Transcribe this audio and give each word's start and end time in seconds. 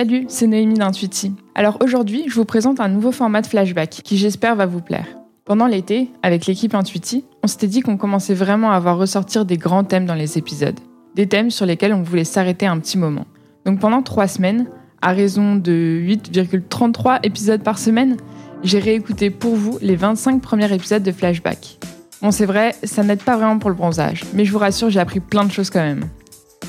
Salut, 0.00 0.24
c'est 0.28 0.46
Noémie 0.46 0.78
d'Intuiti. 0.78 1.34
Alors 1.54 1.76
aujourd'hui, 1.82 2.24
je 2.26 2.34
vous 2.34 2.46
présente 2.46 2.80
un 2.80 2.88
nouveau 2.88 3.12
format 3.12 3.42
de 3.42 3.46
flashback 3.46 3.90
qui 4.02 4.16
j'espère 4.16 4.56
va 4.56 4.64
vous 4.64 4.80
plaire. 4.80 5.04
Pendant 5.44 5.66
l'été, 5.66 6.08
avec 6.22 6.46
l'équipe 6.46 6.74
Intuiti, 6.74 7.26
on 7.42 7.46
s'était 7.46 7.66
dit 7.66 7.82
qu'on 7.82 7.98
commençait 7.98 8.32
vraiment 8.32 8.70
à 8.70 8.80
voir 8.80 8.96
ressortir 8.96 9.44
des 9.44 9.58
grands 9.58 9.84
thèmes 9.84 10.06
dans 10.06 10.14
les 10.14 10.38
épisodes. 10.38 10.80
Des 11.16 11.26
thèmes 11.26 11.50
sur 11.50 11.66
lesquels 11.66 11.92
on 11.92 12.00
voulait 12.00 12.24
s'arrêter 12.24 12.64
un 12.64 12.78
petit 12.78 12.96
moment. 12.96 13.26
Donc 13.66 13.78
pendant 13.78 14.00
trois 14.00 14.26
semaines, 14.26 14.68
à 15.02 15.12
raison 15.12 15.54
de 15.54 16.00
8,33 16.02 17.18
épisodes 17.22 17.62
par 17.62 17.78
semaine, 17.78 18.16
j'ai 18.62 18.78
réécouté 18.78 19.28
pour 19.28 19.54
vous 19.54 19.76
les 19.82 19.96
25 19.96 20.40
premiers 20.40 20.72
épisodes 20.72 21.02
de 21.02 21.12
Flashback. 21.12 21.78
Bon, 22.22 22.30
c'est 22.30 22.46
vrai, 22.46 22.74
ça 22.84 23.02
n'aide 23.02 23.22
pas 23.22 23.36
vraiment 23.36 23.58
pour 23.58 23.68
le 23.68 23.76
bronzage, 23.76 24.24
mais 24.32 24.46
je 24.46 24.52
vous 24.52 24.58
rassure, 24.60 24.88
j'ai 24.88 25.00
appris 25.00 25.20
plein 25.20 25.44
de 25.44 25.52
choses 25.52 25.68
quand 25.68 25.82
même. 25.82 26.06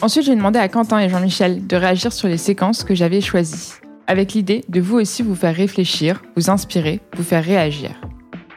Ensuite, 0.02 0.26
j'ai 0.26 0.36
demandé 0.36 0.58
à 0.58 0.68
Quentin 0.68 0.98
et 0.98 1.10
Jean-Michel 1.10 1.68
de 1.68 1.76
réagir 1.76 2.12
sur 2.12 2.28
les 2.28 2.38
séquences 2.38 2.84
que 2.84 2.96
j'avais 2.96 3.22
choisies, 3.22 3.74
avec 4.08 4.34
l'idée 4.34 4.66
de 4.68 4.82
vous 4.82 4.98
aussi 4.98 5.22
vous 5.22 5.36
faire 5.36 5.56
réfléchir, 5.56 6.24
vous 6.36 6.50
inspirer, 6.50 7.02
vous 7.16 7.24
faire 7.24 7.44
réagir. 7.44 7.92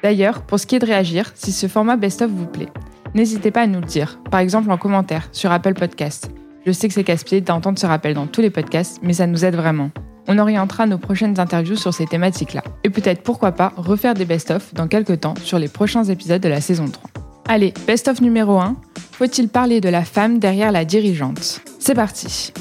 D'ailleurs, 0.03 0.43
pour 0.43 0.59
ce 0.59 0.67
qui 0.67 0.77
est 0.77 0.79
de 0.79 0.87
réagir, 0.87 1.33
si 1.35 1.53
ce 1.53 1.67
format 1.67 1.97
best-of 1.97 2.31
vous 2.31 2.47
plaît, 2.47 2.71
n'hésitez 3.15 3.51
pas 3.51 3.63
à 3.63 3.67
nous 3.67 3.81
le 3.81 3.87
dire, 3.87 4.19
par 4.31 4.41
exemple 4.41 4.71
en 4.71 4.79
commentaire 4.79 5.29
sur 5.33 5.53
Apple 5.53 5.75
Podcast. 5.75 6.31
Je 6.65 6.73
sais 6.73 6.89
que 6.89 6.95
c'est 6.95 7.05
casse-pied 7.05 7.43
d'entendre 7.43 7.79
ce 7.79 7.85
rappel 7.85 8.15
dans 8.15 8.27
tous 8.27 8.41
les 8.41 8.49
podcasts, 8.49 9.01
mais 9.03 9.13
ça 9.13 9.27
nous 9.27 9.45
aide 9.45 9.55
vraiment. 9.55 9.91
On 10.27 10.39
orientera 10.39 10.87
nos 10.87 10.97
prochaines 10.97 11.39
interviews 11.39 11.77
sur 11.77 11.93
ces 11.93 12.07
thématiques-là. 12.07 12.65
Et 12.85 12.89
peut-être, 12.91 13.23
pourquoi 13.23 13.53
pas, 13.53 13.75
refaire 13.77 14.15
des 14.15 14.25
best-of 14.25 14.73
dans 14.73 14.89
quelques 14.89 15.21
temps 15.21 15.35
sur 15.43 15.59
les 15.59 15.69
prochains 15.69 16.05
épisodes 16.05 16.41
de 16.41 16.49
la 16.49 16.63
saison 16.63 16.87
3. 16.89 17.11
Allez, 17.47 17.75
best-of 17.87 18.23
numéro 18.23 18.59
1. 18.59 18.77
Faut-il 19.15 19.49
parler 19.49 19.81
de 19.81 19.89
la 19.89 20.05
femme 20.05 20.41
derrière 20.41 20.73
la 20.73 20.85
dirigeante? 20.85 21.61
C'est 21.79 21.95
parti. 21.95 22.53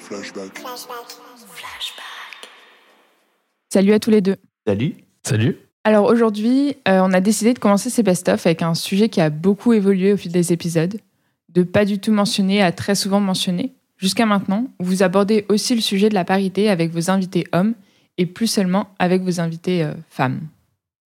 Flashback. 0.00 0.60
Salut 3.72 3.92
à 3.94 3.98
tous 3.98 4.10
les 4.10 4.20
deux. 4.20 4.36
Salut. 4.66 4.96
Salut. 5.22 5.56
Alors 5.82 6.04
aujourd'hui, 6.04 6.76
euh, 6.88 7.00
on 7.02 7.14
a 7.14 7.22
décidé 7.22 7.54
de 7.54 7.58
commencer 7.58 7.88
ces 7.88 8.02
best-of 8.02 8.44
avec 8.44 8.60
un 8.60 8.74
sujet 8.74 9.08
qui 9.08 9.22
a 9.22 9.30
beaucoup 9.30 9.72
évolué 9.72 10.12
au 10.12 10.18
fil 10.18 10.30
des 10.30 10.52
épisodes, 10.52 11.00
de 11.48 11.62
pas 11.62 11.86
du 11.86 11.98
tout 11.98 12.12
mentionner 12.12 12.62
à 12.62 12.70
très 12.70 12.94
souvent 12.94 13.20
mentionner. 13.20 13.72
Jusqu'à 13.96 14.26
maintenant, 14.26 14.66
vous 14.78 15.02
abordez 15.02 15.46
aussi 15.48 15.74
le 15.74 15.80
sujet 15.80 16.10
de 16.10 16.14
la 16.14 16.26
parité 16.26 16.68
avec 16.68 16.90
vos 16.90 17.10
invités 17.10 17.46
hommes 17.52 17.72
et 18.18 18.26
plus 18.26 18.46
seulement 18.46 18.90
avec 18.98 19.22
vos 19.22 19.40
invités 19.40 19.82
euh, 19.82 19.94
femmes. 20.10 20.40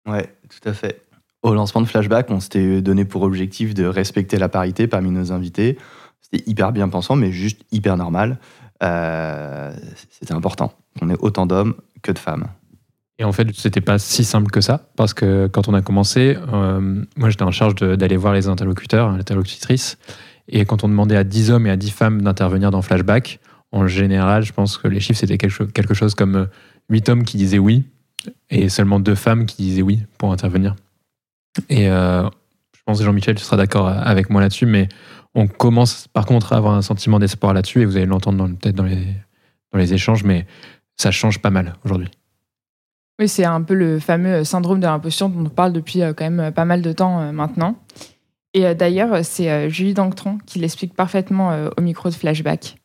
Ouais, 0.06 0.32
tout 0.48 0.68
à 0.68 0.72
fait. 0.72 1.02
Au 1.42 1.54
lancement 1.54 1.80
de 1.80 1.86
Flashback, 1.86 2.30
on 2.30 2.40
s'était 2.40 2.82
donné 2.82 3.04
pour 3.04 3.22
objectif 3.22 3.72
de 3.72 3.86
respecter 3.86 4.38
la 4.38 4.48
parité 4.48 4.86
parmi 4.86 5.10
nos 5.10 5.32
invités. 5.32 5.78
C'était 6.20 6.48
hyper 6.48 6.72
bien 6.72 6.88
pensant, 6.88 7.16
mais 7.16 7.32
juste 7.32 7.62
hyper 7.72 7.96
normal. 7.96 8.38
Euh, 8.82 9.72
C'était 10.10 10.34
important. 10.34 10.72
On 11.00 11.08
est 11.08 11.18
autant 11.20 11.46
d'hommes 11.46 11.74
que 12.02 12.12
de 12.12 12.18
femmes. 12.18 12.48
Et 13.18 13.24
en 13.24 13.32
fait, 13.32 13.48
c'était 13.54 13.82
pas 13.82 13.98
si 13.98 14.24
simple 14.24 14.50
que 14.50 14.62
ça, 14.62 14.88
parce 14.96 15.12
que 15.12 15.46
quand 15.46 15.68
on 15.68 15.74
a 15.74 15.82
commencé, 15.82 16.38
euh, 16.52 17.04
moi 17.16 17.28
j'étais 17.28 17.42
en 17.42 17.50
charge 17.50 17.74
d'aller 17.74 18.16
voir 18.16 18.32
les 18.32 18.48
interlocuteurs, 18.48 19.12
les 19.12 19.20
interlocutrices, 19.20 19.98
et 20.48 20.64
quand 20.64 20.84
on 20.84 20.88
demandait 20.88 21.16
à 21.16 21.24
10 21.24 21.50
hommes 21.50 21.66
et 21.66 21.70
à 21.70 21.76
10 21.76 21.90
femmes 21.90 22.22
d'intervenir 22.22 22.70
dans 22.70 22.80
Flashback, 22.80 23.40
en 23.72 23.86
général, 23.86 24.42
je 24.42 24.54
pense 24.54 24.78
que 24.78 24.88
les 24.88 25.00
chiffres 25.00 25.20
c'était 25.20 25.36
quelque 25.36 25.92
chose 25.92 26.14
comme 26.14 26.48
8 26.88 27.08
hommes 27.10 27.24
qui 27.24 27.36
disaient 27.36 27.58
oui, 27.58 27.84
et 28.48 28.70
seulement 28.70 28.98
2 28.98 29.14
femmes 29.14 29.44
qui 29.44 29.64
disaient 29.64 29.82
oui 29.82 30.00
pour 30.16 30.32
intervenir. 30.32 30.74
Et 31.68 31.88
euh, 31.88 32.24
je 32.76 32.82
pense 32.84 32.98
que 32.98 33.04
Jean-Michel, 33.04 33.34
tu 33.34 33.44
seras 33.44 33.56
d'accord 33.56 33.88
avec 33.88 34.30
moi 34.30 34.40
là-dessus, 34.40 34.66
mais 34.66 34.88
on 35.34 35.46
commence 35.46 36.08
par 36.08 36.26
contre 36.26 36.52
à 36.52 36.56
avoir 36.56 36.74
un 36.74 36.82
sentiment 36.82 37.18
d'espoir 37.18 37.54
là-dessus, 37.54 37.82
et 37.82 37.84
vous 37.84 37.96
allez 37.96 38.06
l'entendre 38.06 38.46
peut-être 38.46 38.74
dans 38.74 38.84
les, 38.84 39.04
dans 39.72 39.78
les 39.78 39.94
échanges, 39.94 40.24
mais 40.24 40.46
ça 40.96 41.10
change 41.10 41.40
pas 41.40 41.50
mal 41.50 41.74
aujourd'hui. 41.84 42.10
Oui, 43.18 43.28
c'est 43.28 43.44
un 43.44 43.62
peu 43.62 43.74
le 43.74 43.98
fameux 43.98 44.44
syndrome 44.44 44.80
de 44.80 44.86
l'imposture 44.86 45.28
dont 45.28 45.44
on 45.44 45.48
parle 45.50 45.72
depuis 45.72 46.02
euh, 46.02 46.14
quand 46.14 46.28
même 46.28 46.52
pas 46.52 46.64
mal 46.64 46.82
de 46.82 46.92
temps 46.92 47.20
euh, 47.20 47.32
maintenant. 47.32 47.76
Et 48.54 48.74
d'ailleurs, 48.74 49.24
c'est 49.24 49.70
Julie 49.70 49.94
Danctron 49.94 50.38
qui 50.44 50.58
l'explique 50.58 50.92
parfaitement 50.94 51.68
au 51.76 51.80
micro 51.80 52.08
de 52.08 52.14
Flashback. 52.14 52.78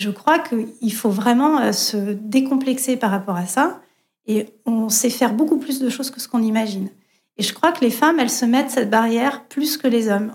Je 0.00 0.08
crois 0.08 0.38
qu'il 0.38 0.92
faut 0.94 1.10
vraiment 1.10 1.70
se 1.70 2.14
décomplexer 2.14 2.96
par 2.96 3.10
rapport 3.10 3.36
à 3.36 3.44
ça. 3.44 3.82
Et 4.26 4.48
on 4.64 4.88
sait 4.88 5.10
faire 5.10 5.34
beaucoup 5.34 5.58
plus 5.58 5.80
de 5.80 5.88
choses 5.90 6.10
que 6.10 6.18
ce 6.18 6.28
qu'on 6.28 6.42
imagine. 6.42 6.88
Et 7.38 7.42
je 7.42 7.52
crois 7.54 7.72
que 7.72 7.80
les 7.80 7.90
femmes, 7.90 8.18
elles 8.20 8.30
se 8.30 8.44
mettent 8.44 8.70
cette 8.70 8.90
barrière 8.90 9.44
plus 9.48 9.76
que 9.76 9.88
les 9.88 10.08
hommes. 10.08 10.32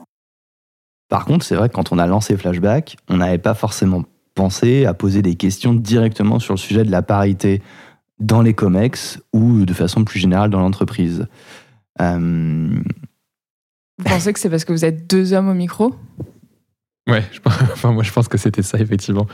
Par 1.10 1.26
contre, 1.26 1.46
c'est 1.46 1.56
vrai 1.56 1.70
que 1.70 1.74
quand 1.74 1.92
on 1.92 2.00
a 2.00 2.08
lancé 2.08 2.36
Flashback, 2.36 2.98
on 3.08 3.18
n'avait 3.18 3.38
pas 3.38 3.54
forcément 3.54 4.04
pensé 4.36 4.86
à 4.86 4.94
poser 4.94 5.22
des 5.22 5.36
questions 5.36 5.74
directement 5.74 6.40
sur 6.40 6.54
le 6.54 6.58
sujet 6.58 6.84
de 6.84 6.92
la 6.92 7.02
parité 7.02 7.62
dans 8.20 8.42
les 8.42 8.54
COMEX 8.54 9.20
ou 9.34 9.66
de 9.66 9.74
façon 9.74 10.04
plus 10.04 10.20
générale 10.20 10.50
dans 10.50 10.60
l'entreprise. 10.60 11.28
Euh, 12.02 12.80
vous 13.98 14.04
pensez 14.04 14.34
que 14.34 14.40
c'est 14.40 14.50
parce 14.50 14.66
que 14.66 14.74
vous 14.74 14.86
êtes 14.86 15.10
deux 15.10 15.34
hommes 15.34 15.50
au 15.50 15.54
micro? 15.54 15.96
Ouais, 17.08 17.24
je, 17.32 17.40
enfin, 17.46 17.94
moi 17.94 18.04
je 18.04 18.12
pense 18.12 18.28
que 18.28 18.38
c'était 18.38 18.64
ça 18.64 18.80
effectivement. 18.80 19.28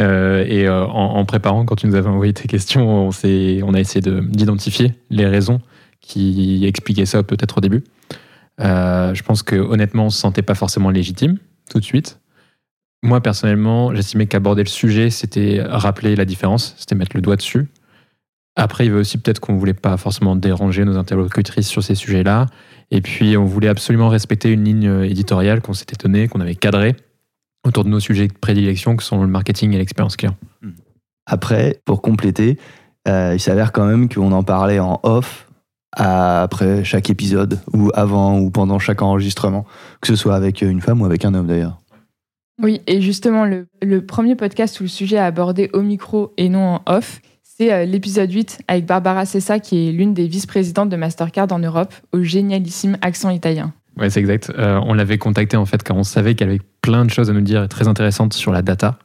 Euh, 0.00 0.44
et 0.46 0.66
euh, 0.66 0.84
en, 0.84 1.24
préparant, 1.24 1.64
quand 1.64 1.76
tu 1.76 1.86
nous 1.86 1.94
avais 1.94 2.08
envoyé 2.08 2.32
tes 2.32 2.48
questions, 2.48 3.08
on, 3.08 3.10
on 3.10 3.74
a 3.74 3.80
essayé 3.80 4.00
d'identifier 4.00 4.94
les 5.10 5.26
raisons 5.26 5.60
qui 6.00 6.64
expliquaient 6.66 7.06
ça 7.06 7.22
peut-être 7.22 7.58
au 7.58 7.60
début. 7.60 7.84
Euh, 8.60 9.14
je 9.14 9.22
pense 9.22 9.42
que 9.42 9.56
honnêtement, 9.56 10.06
on 10.06 10.10
se 10.10 10.18
sentait 10.18 10.42
pas 10.42 10.54
forcément 10.54 10.90
légitime 10.90 11.38
tout 11.70 11.80
de 11.80 11.84
suite. 11.84 12.18
Moi 13.02 13.20
personnellement, 13.20 13.94
j'estimais 13.94 14.26
qu'aborder 14.26 14.62
le 14.62 14.68
sujet, 14.68 15.10
c'était 15.10 15.62
rappeler 15.62 16.16
la 16.16 16.24
différence, 16.24 16.74
c'était 16.76 16.94
mettre 16.94 17.16
le 17.16 17.22
doigt 17.22 17.36
dessus. 17.36 17.68
Après, 18.56 18.84
il 18.84 18.88
y 18.88 18.90
avait 18.90 19.00
aussi 19.00 19.16
peut-être 19.16 19.40
qu'on 19.40 19.56
voulait 19.56 19.72
pas 19.72 19.96
forcément 19.96 20.36
déranger 20.36 20.84
nos 20.84 20.98
interlocutrices 20.98 21.68
sur 21.68 21.82
ces 21.82 21.94
sujets-là. 21.94 22.46
Et 22.90 23.00
puis, 23.00 23.36
on 23.36 23.44
voulait 23.44 23.68
absolument 23.68 24.08
respecter 24.08 24.50
une 24.50 24.64
ligne 24.64 25.04
éditoriale 25.04 25.62
qu'on 25.62 25.72
s'était 25.72 25.96
donnée, 25.96 26.26
qu'on 26.28 26.40
avait 26.40 26.56
cadrée 26.56 26.96
autour 27.66 27.84
de 27.84 27.90
nos 27.90 28.00
sujets 28.00 28.26
de 28.26 28.32
prédilection 28.32 28.96
que 28.96 29.02
sont 29.02 29.20
le 29.22 29.28
marketing 29.28 29.72
et 29.72 29.78
l'expérience 29.78 30.16
client. 30.16 30.36
Après, 31.26 31.80
pour 31.84 32.02
compléter, 32.02 32.58
euh, 33.06 33.32
il 33.34 33.40
s'avère 33.40 33.72
quand 33.72 33.86
même 33.86 34.08
qu'on 34.08 34.32
en 34.32 34.42
parlait 34.42 34.80
en 34.80 34.98
off 35.02 35.46
après 35.92 36.84
chaque 36.84 37.10
épisode, 37.10 37.60
ou 37.72 37.90
avant 37.94 38.38
ou 38.38 38.50
pendant 38.50 38.78
chaque 38.78 39.02
enregistrement, 39.02 39.66
que 40.00 40.08
ce 40.08 40.16
soit 40.16 40.36
avec 40.36 40.62
une 40.62 40.80
femme 40.80 41.02
ou 41.02 41.04
avec 41.04 41.24
un 41.24 41.34
homme 41.34 41.46
d'ailleurs. 41.46 41.78
Oui, 42.62 42.82
et 42.86 43.00
justement, 43.00 43.46
le, 43.46 43.66
le, 43.82 44.04
premier 44.04 44.36
podcast 44.36 44.80
où 44.80 44.82
le 44.82 44.88
sujet 44.88 45.16
est 45.16 45.20
abordé 45.20 45.70
au 45.72 45.80
micro 45.80 46.34
et 46.36 46.50
non 46.50 46.74
en 46.74 46.82
off, 46.86 47.20
c'est 47.42 47.72
euh, 47.72 47.84
l'épisode 47.84 48.30
8 48.30 48.60
avec 48.68 48.86
Barbara 48.86 49.24
Sessa, 49.24 49.58
qui 49.58 49.88
est 49.88 49.92
l'une 49.92 50.12
des 50.12 50.26
vice-présidentes 50.26 50.90
de 50.90 50.96
Mastercard 50.96 51.48
en 51.52 51.58
Europe, 51.58 51.94
au 52.12 52.22
génialissime 52.22 52.98
accent 53.00 53.30
italien. 53.30 53.72
Oui, 53.98 54.10
c'est 54.10 54.20
exact. 54.20 54.52
Euh, 54.56 54.80
on 54.84 54.94
l'avait 54.94 55.18
contacté 55.18 55.56
en 55.56 55.66
fait 55.66 55.82
car 55.82 55.96
on 55.96 56.02
savait 56.02 56.34
qu'elle 56.34 56.48
avait 56.48 56.60
plein 56.80 57.04
de 57.04 57.10
choses 57.10 57.28
à 57.28 57.32
nous 57.32 57.40
dire 57.40 57.68
très 57.68 57.88
intéressantes 57.88 58.34
sur 58.34 58.52
la 58.52 58.62
data. 58.62 58.98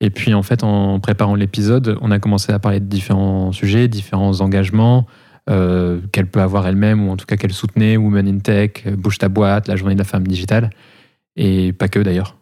Et 0.00 0.10
puis 0.10 0.34
en 0.34 0.42
fait, 0.42 0.64
en 0.64 0.98
préparant 0.98 1.34
l'épisode, 1.34 1.96
on 2.00 2.10
a 2.10 2.18
commencé 2.18 2.52
à 2.52 2.58
parler 2.58 2.80
de 2.80 2.86
différents 2.86 3.52
sujets, 3.52 3.86
différents 3.86 4.40
engagements 4.40 5.06
euh, 5.50 6.00
qu'elle 6.12 6.26
peut 6.26 6.40
avoir 6.40 6.66
elle-même, 6.66 7.06
ou 7.06 7.10
en 7.10 7.16
tout 7.16 7.26
cas 7.26 7.36
qu'elle 7.36 7.52
soutenait, 7.52 7.96
Women 7.96 8.28
in 8.28 8.38
Tech, 8.38 8.86
Bouge 8.96 9.18
ta 9.18 9.28
boîte, 9.28 9.68
la 9.68 9.76
journée 9.76 9.94
de 9.94 9.98
la 9.98 10.04
femme 10.04 10.26
digitale, 10.26 10.70
et 11.36 11.72
pas 11.72 11.88
que 11.88 11.98
d'ailleurs 11.98 12.36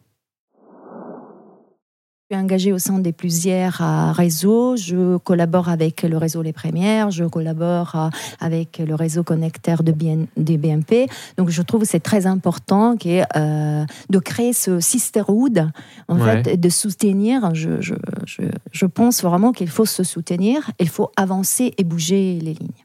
suis 2.31 2.41
engagée 2.41 2.73
au 2.73 2.79
sein 2.79 3.01
des 3.01 3.13
plusieurs 3.13 3.81
euh, 3.81 4.13
réseaux. 4.13 4.77
Je 4.77 5.17
collabore 5.19 5.69
avec 5.69 6.03
le 6.03 6.17
réseau 6.17 6.43
Les 6.43 6.53
Premières, 6.53 7.11
je 7.11 7.25
collabore 7.25 7.97
euh, 7.97 8.09
avec 8.39 8.79
le 8.79 8.95
réseau 8.95 9.25
connecteur 9.25 9.83
de 9.83 9.91
BNP. 9.93 11.09
Donc 11.37 11.51
je 11.51 11.61
trouve 11.63 11.81
que 11.81 11.89
c'est 11.89 11.99
très 11.99 12.27
important 12.27 12.95
euh, 13.05 13.85
de 14.11 14.19
créer 14.21 14.53
ce 14.53 14.79
sisterhood, 14.79 15.71
en 16.07 16.19
fait, 16.19 16.61
de 16.61 16.69
soutenir. 16.69 17.53
Je, 17.53 17.81
je, 17.81 17.95
je, 18.27 18.43
je 18.71 18.87
pense 18.87 19.25
vraiment 19.25 19.51
qu'il 19.51 19.69
faut 19.69 19.87
se 19.87 20.05
soutenir, 20.05 20.71
il 20.79 20.89
faut 20.89 21.11
avancer 21.17 21.75
et 21.79 21.85
bouger 21.85 22.39
les 22.41 22.55
lignes. 22.55 22.80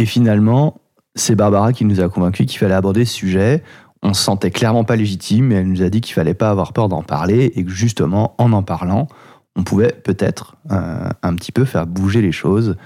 Et 0.00 0.06
finalement, 0.06 0.80
c'est 1.14 1.36
Barbara 1.36 1.72
qui 1.72 1.84
nous 1.84 2.00
a 2.00 2.08
convaincus 2.08 2.46
qu'il 2.46 2.58
fallait 2.58 2.74
aborder 2.74 3.04
ce 3.04 3.14
sujet 3.14 3.62
on 4.02 4.14
se 4.14 4.22
sentait 4.22 4.50
clairement 4.50 4.84
pas 4.84 4.96
légitime 4.96 5.52
et 5.52 5.56
elle 5.56 5.68
nous 5.68 5.82
a 5.82 5.90
dit 5.90 6.00
qu'il 6.00 6.14
fallait 6.14 6.34
pas 6.34 6.50
avoir 6.50 6.72
peur 6.72 6.88
d'en 6.88 7.02
parler 7.02 7.52
et 7.54 7.64
que 7.64 7.70
justement, 7.70 8.34
en 8.38 8.52
en 8.52 8.62
parlant, 8.62 9.08
on 9.56 9.62
pouvait 9.62 9.92
peut-être 9.92 10.56
euh, 10.70 11.08
un 11.22 11.34
petit 11.34 11.52
peu 11.52 11.64
faire 11.64 11.86
bouger 11.86 12.22
les 12.22 12.32
choses, 12.32 12.76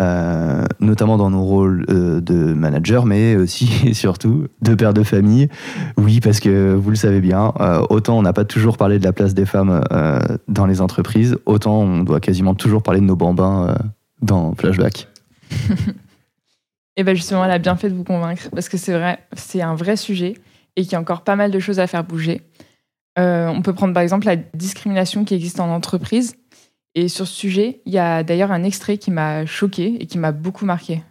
euh, 0.00 0.64
notamment 0.80 1.16
dans 1.16 1.30
nos 1.30 1.44
rôles 1.44 1.86
euh, 1.88 2.20
de 2.20 2.52
manager, 2.54 3.06
mais 3.06 3.36
aussi 3.36 3.70
et 3.84 3.94
surtout 3.94 4.46
de 4.62 4.74
père 4.74 4.94
de 4.94 5.04
famille. 5.04 5.48
Oui, 5.96 6.18
parce 6.20 6.40
que 6.40 6.74
vous 6.74 6.90
le 6.90 6.96
savez 6.96 7.20
bien, 7.20 7.52
autant 7.90 8.18
on 8.18 8.22
n'a 8.22 8.32
pas 8.32 8.44
toujours 8.44 8.76
parlé 8.76 8.98
de 8.98 9.04
la 9.04 9.12
place 9.12 9.34
des 9.34 9.46
femmes 9.46 9.80
dans 10.48 10.66
les 10.66 10.80
entreprises, 10.80 11.36
autant 11.46 11.82
on 11.82 12.02
doit 12.02 12.20
quasiment 12.20 12.54
toujours 12.54 12.82
parler 12.82 13.00
de 13.00 13.06
nos 13.06 13.16
bambins 13.16 13.76
dans 14.22 14.54
Flashback. 14.54 15.08
et 16.96 17.04
bien 17.04 17.14
justement, 17.14 17.44
elle 17.44 17.50
a 17.50 17.58
bien 17.58 17.76
fait 17.76 17.90
de 17.90 17.94
vous 17.94 18.04
convaincre, 18.04 18.48
parce 18.52 18.68
que 18.68 18.76
c'est 18.76 18.92
vrai, 18.92 19.18
c'est 19.34 19.62
un 19.62 19.74
vrai 19.74 19.96
sujet 19.96 20.34
et 20.76 20.82
qu'il 20.82 20.92
y 20.92 20.94
a 20.96 21.00
encore 21.00 21.22
pas 21.22 21.36
mal 21.36 21.50
de 21.50 21.58
choses 21.58 21.80
à 21.80 21.86
faire 21.86 22.04
bouger. 22.04 22.42
Euh, 23.18 23.46
on 23.48 23.62
peut 23.62 23.72
prendre 23.72 23.94
par 23.94 24.02
exemple 24.02 24.26
la 24.26 24.36
discrimination 24.36 25.24
qui 25.24 25.34
existe 25.34 25.60
en 25.60 25.70
entreprise. 25.70 26.36
Et 26.96 27.08
sur 27.08 27.26
ce 27.26 27.34
sujet, 27.34 27.80
il 27.86 27.92
y 27.92 27.98
a 27.98 28.22
d'ailleurs 28.22 28.52
un 28.52 28.62
extrait 28.62 28.98
qui 28.98 29.10
m'a 29.10 29.46
choqué 29.46 29.96
et 30.00 30.06
qui 30.06 30.18
m'a 30.18 30.32
beaucoup 30.32 30.64
marqué. 30.64 31.02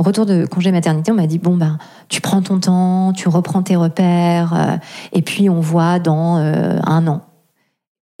Au 0.00 0.04
retour 0.04 0.26
de 0.26 0.46
congé 0.46 0.70
maternité, 0.70 1.10
on 1.10 1.16
m'a 1.16 1.26
dit 1.26 1.38
bon 1.38 1.56
ben 1.56 1.78
tu 2.08 2.20
prends 2.20 2.42
ton 2.42 2.60
temps, 2.60 3.12
tu 3.12 3.28
reprends 3.28 3.62
tes 3.62 3.74
repères, 3.74 4.54
euh, 4.54 4.76
et 5.12 5.22
puis 5.22 5.50
on 5.50 5.60
voit 5.60 5.98
dans 5.98 6.38
euh, 6.38 6.78
un 6.84 7.06
an. 7.08 7.22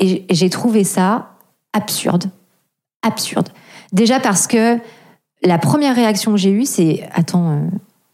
Et 0.00 0.26
j'ai 0.30 0.50
trouvé 0.50 0.82
ça 0.82 1.34
absurde, 1.72 2.30
absurde. 3.02 3.48
Déjà 3.92 4.18
parce 4.20 4.46
que 4.46 4.78
la 5.42 5.58
première 5.58 5.94
réaction 5.94 6.32
que 6.32 6.38
j'ai 6.38 6.50
eue, 6.50 6.64
c'est 6.64 7.08
attends, 7.12 7.50
euh, 7.50 7.60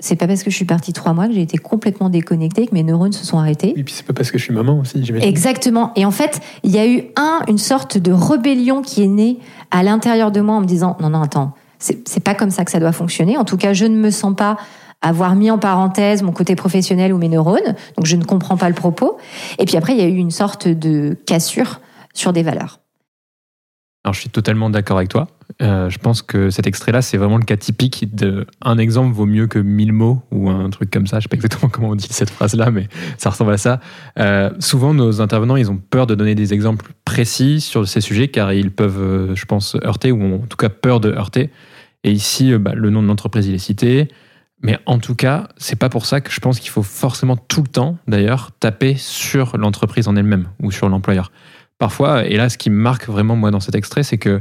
c'est 0.01 0.17
pas 0.17 0.27
parce 0.27 0.43
que 0.43 0.51
je 0.51 0.57
suis 0.57 0.65
partie 0.65 0.93
trois 0.93 1.13
mois 1.13 1.27
que 1.27 1.33
j'ai 1.35 1.43
été 1.43 1.57
complètement 1.57 2.11
déconnectée, 2.11 2.67
que 2.67 2.75
mes 2.75 2.83
neurones 2.83 3.13
se 3.13 3.25
sont 3.25 3.39
arrêtés. 3.39 3.73
Et 3.77 3.85
puis 3.85 3.95
c'est 3.95 4.07
pas 4.07 4.13
parce 4.13 4.31
que 4.31 4.39
je 4.39 4.45
suis 4.45 4.53
maman 4.53 4.81
aussi, 4.81 5.03
j'imagine. 5.05 5.29
Exactement. 5.29 5.93
Et 5.97 6.05
en 6.05 6.11
fait, 6.11 6.41
il 6.63 6.71
y 6.71 6.79
a 6.79 6.87
eu 6.87 7.05
un, 7.17 7.41
une 7.49 7.59
sorte 7.59 7.97
de 7.99 8.13
rébellion 8.13 8.83
qui 8.83 9.03
est 9.03 9.09
née 9.09 9.39
à 9.71 9.83
l'intérieur 9.83 10.31
de 10.31 10.41
moi 10.41 10.57
en 10.57 10.61
me 10.61 10.67
disant 10.67 10.97
non 11.01 11.11
non 11.11 11.23
attends, 11.23 11.55
c'est 11.79 12.23
pas 12.23 12.35
comme 12.35 12.51
ça 12.51 12.65
que 12.65 12.71
ça 12.71 12.81
doit 12.81 12.93
fonctionner. 12.93 13.37
En 13.37 13.45
tout 13.45 13.57
cas, 13.57 13.73
je 13.73 13.85
ne 13.85 13.97
me 13.97 14.11
sens 14.11 14.35
pas 14.35 14.57
avoir 15.03 15.35
mis 15.35 15.51
en 15.51 15.59
parenthèse 15.59 16.23
mon 16.23 16.33
côté 16.33 16.57
professionnel 16.57 17.13
ou 17.13 17.19
mes 17.19 17.29
neurones, 17.29 17.75
donc 17.97 18.07
je 18.07 18.17
ne 18.17 18.25
comprends 18.25 18.57
pas 18.57 18.69
le 18.69 18.75
propos. 18.75 19.19
Et 19.59 19.67
puis 19.67 19.77
après, 19.77 19.93
il 19.93 19.99
y 19.99 20.03
a 20.03 20.09
eu 20.09 20.17
une 20.17 20.31
sorte 20.31 20.67
de 20.67 21.17
cassure 21.27 21.81
sur 22.15 22.33
des 22.33 22.43
valeurs. 22.43 22.81
Alors, 24.05 24.15
je 24.15 24.21
suis 24.21 24.31
totalement 24.31 24.71
d'accord 24.71 24.99
avec 24.99 25.09
toi. 25.09 25.29
Euh, 25.63 25.89
je 25.89 25.99
pense 25.99 26.23
que 26.23 26.51
cet 26.51 26.67
extrait-là, 26.67 27.03
c'est 27.03 27.17
vraiment 27.17 27.39
le 27.39 27.45
cas 27.45 27.57
typique 27.57 28.15
de 28.15 28.47
un 28.61 28.79
exemple 28.79 29.15
vaut 29.15 29.27
mieux 29.27 29.47
que 29.47 29.59
mille 29.59 29.93
mots 29.93 30.23
ou 30.31 30.51
un 30.51 30.69
truc 30.71 30.91
comme 30.91 31.07
ça. 31.07 31.19
Je 31.19 31.25
sais 31.25 31.29
pas 31.29 31.37
exactement 31.37 31.69
comment 31.71 31.91
on 31.91 31.95
dit 31.95 32.09
cette 32.11 32.31
phrase-là, 32.31 32.71
mais 32.71 32.89
ça 33.19 33.31
ressemble 33.31 33.53
à 33.53 33.59
ça. 33.59 33.81
Euh, 34.19 34.51
souvent, 34.59 34.95
nos 34.95 35.21
intervenants, 35.21 35.57
ils 35.57 35.71
ont 35.71 35.77
peur 35.77 36.07
de 36.07 36.15
donner 36.15 36.35
des 36.35 36.55
exemples 36.55 36.93
précis 37.05 37.61
sur 37.61 37.87
ces 37.87 38.01
sujets 38.01 38.29
car 38.29 38.53
ils 38.53 38.71
peuvent, 38.71 39.01
euh, 39.01 39.35
je 39.35 39.45
pense, 39.45 39.77
heurter 39.85 40.13
ou 40.13 40.43
en 40.43 40.47
tout 40.47 40.57
cas 40.57 40.69
peur 40.69 41.01
de 41.01 41.11
heurter. 41.11 41.51
Et 42.03 42.13
ici, 42.13 42.57
bah, 42.59 42.73
le 42.75 42.91
nom 42.91 43.03
de 43.03 43.09
l'entreprise, 43.09 43.47
il 43.47 43.55
est 43.55 43.59
cité. 43.59 44.09
Mais 44.63 44.79
en 44.87 44.99
tout 44.99 45.15
cas, 45.15 45.49
c'est 45.57 45.79
pas 45.79 45.89
pour 45.89 46.07
ça 46.07 46.21
que 46.21 46.31
je 46.31 46.41
pense 46.41 46.59
qu'il 46.59 46.71
faut 46.71 46.83
forcément 46.83 47.37
tout 47.37 47.61
le 47.61 47.69
temps, 47.69 47.99
d'ailleurs, 48.09 48.51
taper 48.61 48.95
sur 48.97 49.59
l'entreprise 49.59 50.09
en 50.09 50.17
elle-même 50.17 50.49
ou 50.63 50.71
sur 50.71 50.89
l'employeur 50.89 51.31
parfois, 51.79 52.25
et 52.27 52.37
là, 52.37 52.49
ce 52.49 52.59
qui 52.59 52.71
me 52.71 52.81
marque 52.81 53.09
vraiment, 53.09 53.37
moi, 53.37 53.51
dans 53.51 53.61
cet 53.61 53.75
extrait, 53.75 54.03
c'est 54.03 54.19
que, 54.19 54.41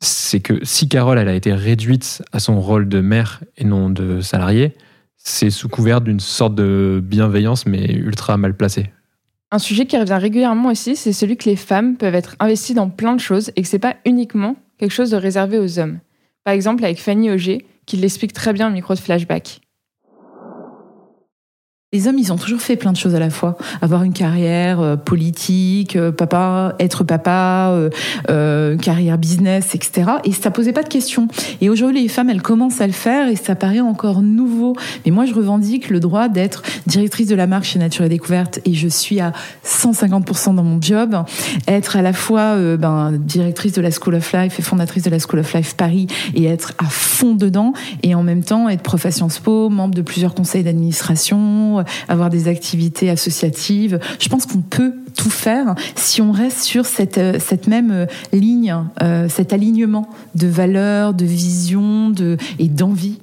c'est 0.00 0.40
que 0.40 0.64
si 0.64 0.88
Carole, 0.88 1.18
elle 1.18 1.28
a 1.28 1.34
été 1.34 1.52
réduite 1.52 2.22
à 2.32 2.40
son 2.40 2.60
rôle 2.60 2.88
de 2.88 3.00
mère 3.00 3.40
et 3.56 3.64
non 3.64 3.90
de 3.90 4.20
salarié, 4.20 4.74
c'est 5.16 5.50
sous 5.50 5.68
couvert 5.68 6.00
d'une 6.00 6.20
sorte 6.20 6.54
de 6.54 7.00
bienveillance, 7.04 7.66
mais 7.66 7.84
ultra 7.92 8.36
mal 8.36 8.56
placée. 8.56 8.90
Un 9.52 9.58
sujet 9.58 9.84
qui 9.84 9.98
revient 9.98 10.18
régulièrement 10.20 10.70
aussi, 10.70 10.96
c'est 10.96 11.12
celui 11.12 11.36
que 11.36 11.48
les 11.48 11.56
femmes 11.56 11.96
peuvent 11.96 12.14
être 12.14 12.36
investies 12.40 12.74
dans 12.74 12.88
plein 12.88 13.14
de 13.14 13.20
choses 13.20 13.50
et 13.56 13.62
que 13.62 13.68
c'est 13.68 13.78
pas 13.78 13.96
uniquement 14.04 14.56
quelque 14.78 14.92
chose 14.92 15.10
de 15.10 15.16
réservé 15.16 15.58
aux 15.58 15.78
hommes. 15.78 15.98
Par 16.44 16.54
exemple, 16.54 16.84
avec 16.84 17.00
Fanny 17.00 17.30
Auger, 17.30 17.66
qui 17.84 17.96
l'explique 17.96 18.32
très 18.32 18.52
bien 18.52 18.68
au 18.68 18.72
micro 18.72 18.94
de 18.94 18.98
Flashback. 18.98 19.60
Les 21.92 22.06
hommes, 22.06 22.18
ils 22.18 22.32
ont 22.32 22.36
toujours 22.36 22.60
fait 22.60 22.76
plein 22.76 22.92
de 22.92 22.96
choses 22.96 23.16
à 23.16 23.18
la 23.18 23.30
fois. 23.30 23.58
Avoir 23.82 24.04
une 24.04 24.12
carrière 24.12 24.78
euh, 24.78 24.94
politique, 24.94 25.96
euh, 25.96 26.12
papa, 26.12 26.76
être 26.78 27.02
papa, 27.02 27.76
euh, 28.28 28.76
carrière 28.76 29.18
business, 29.18 29.74
etc. 29.74 30.08
Et 30.22 30.30
ça 30.30 30.52
posait 30.52 30.72
pas 30.72 30.84
de 30.84 30.88
questions. 30.88 31.26
Et 31.60 31.68
aujourd'hui, 31.68 32.02
les 32.02 32.06
femmes, 32.08 32.30
elles 32.30 32.42
commencent 32.42 32.80
à 32.80 32.86
le 32.86 32.92
faire 32.92 33.26
et 33.26 33.34
ça 33.34 33.56
paraît 33.56 33.80
encore 33.80 34.22
nouveau. 34.22 34.76
Mais 35.04 35.10
moi, 35.10 35.24
je 35.24 35.34
revendique 35.34 35.90
le 35.90 35.98
droit 35.98 36.28
d'être 36.28 36.62
directrice 36.86 37.26
de 37.26 37.34
la 37.34 37.48
marque 37.48 37.64
chez 37.64 37.80
Nature 37.80 38.04
et 38.04 38.08
Découverte 38.08 38.60
et 38.64 38.74
je 38.74 38.86
suis 38.86 39.18
à 39.18 39.32
150% 39.66 40.54
dans 40.54 40.62
mon 40.62 40.80
job. 40.80 41.16
Être 41.66 41.96
à 41.96 42.02
la 42.02 42.12
fois 42.12 42.56
ben, 42.76 43.10
directrice 43.18 43.72
de 43.72 43.80
la 43.80 43.90
School 43.90 44.14
of 44.14 44.32
Life 44.32 44.60
et 44.60 44.62
fondatrice 44.62 45.02
de 45.02 45.10
la 45.10 45.18
School 45.18 45.40
of 45.40 45.52
Life 45.54 45.74
Paris 45.74 46.06
et 46.36 46.44
être 46.44 46.72
à 46.78 46.84
fond 46.88 47.34
dedans 47.34 47.72
et 48.04 48.14
en 48.14 48.22
même 48.22 48.44
temps 48.44 48.68
être 48.68 48.82
prof 48.82 49.04
à 49.06 49.10
Sciences 49.10 49.40
Po, 49.40 49.68
membre 49.70 49.96
de 49.96 50.02
plusieurs 50.02 50.36
conseils 50.36 50.62
d'administration 50.62 51.79
avoir 52.08 52.30
des 52.30 52.48
activités 52.48 53.10
associatives. 53.10 53.98
Je 54.18 54.28
pense 54.28 54.46
qu'on 54.46 54.62
peut 54.62 54.94
tout 55.16 55.30
faire 55.30 55.74
si 55.96 56.22
on 56.22 56.32
reste 56.32 56.60
sur 56.60 56.86
cette, 56.86 57.18
euh, 57.18 57.38
cette 57.38 57.66
même 57.66 57.90
euh, 57.90 58.06
ligne, 58.32 58.74
euh, 59.02 59.28
cet 59.28 59.52
alignement 59.52 60.08
de 60.34 60.46
valeurs, 60.46 61.14
de 61.14 61.24
vision 61.24 62.10
de, 62.10 62.36
et 62.58 62.68
d'envie. 62.68 63.20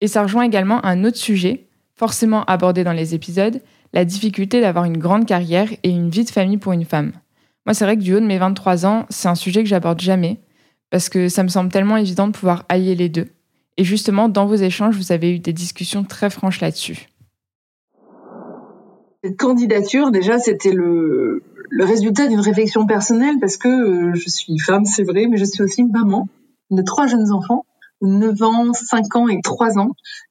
Et 0.00 0.08
ça 0.08 0.22
rejoint 0.22 0.44
également 0.44 0.84
un 0.84 1.04
autre 1.04 1.16
sujet, 1.16 1.66
forcément 1.96 2.44
abordé 2.44 2.84
dans 2.84 2.92
les 2.92 3.14
épisodes, 3.14 3.60
la 3.92 4.04
difficulté 4.04 4.60
d'avoir 4.60 4.84
une 4.84 4.98
grande 4.98 5.26
carrière 5.26 5.68
et 5.82 5.90
une 5.90 6.10
vie 6.10 6.24
de 6.24 6.30
famille 6.30 6.56
pour 6.56 6.72
une 6.72 6.84
femme. 6.84 7.12
Moi, 7.66 7.74
c'est 7.74 7.84
vrai 7.84 7.96
que 7.96 8.02
du 8.02 8.14
haut 8.14 8.20
de 8.20 8.26
mes 8.26 8.38
23 8.38 8.86
ans, 8.86 9.06
c'est 9.10 9.28
un 9.28 9.34
sujet 9.34 9.62
que 9.62 9.68
j'aborde 9.68 10.00
jamais, 10.00 10.40
parce 10.90 11.08
que 11.08 11.28
ça 11.28 11.42
me 11.42 11.48
semble 11.48 11.70
tellement 11.70 11.96
évident 11.96 12.26
de 12.26 12.32
pouvoir 12.32 12.64
allier 12.68 12.94
les 12.94 13.08
deux. 13.08 13.28
Et 13.76 13.84
justement, 13.84 14.28
dans 14.28 14.46
vos 14.46 14.56
échanges, 14.56 14.96
vous 14.96 15.12
avez 15.12 15.34
eu 15.34 15.38
des 15.38 15.52
discussions 15.52 16.04
très 16.04 16.30
franches 16.30 16.60
là-dessus. 16.60 17.09
Cette 19.22 19.36
candidature, 19.36 20.10
déjà, 20.10 20.38
c'était 20.38 20.72
le, 20.72 21.42
résultat 21.78 22.26
d'une 22.26 22.40
réflexion 22.40 22.86
personnelle 22.86 23.36
parce 23.40 23.56
que 23.56 23.68
euh, 23.68 24.14
je 24.14 24.28
suis 24.28 24.58
femme, 24.58 24.84
c'est 24.86 25.02
vrai, 25.02 25.26
mais 25.26 25.36
je 25.36 25.44
suis 25.44 25.62
aussi 25.62 25.84
maman 25.84 26.28
de 26.70 26.82
trois 26.82 27.06
jeunes 27.06 27.30
enfants, 27.30 27.66
9 28.00 28.42
ans, 28.42 28.72
5 28.72 29.16
ans 29.16 29.28
et 29.28 29.40
3 29.42 29.78
ans. 29.78 29.90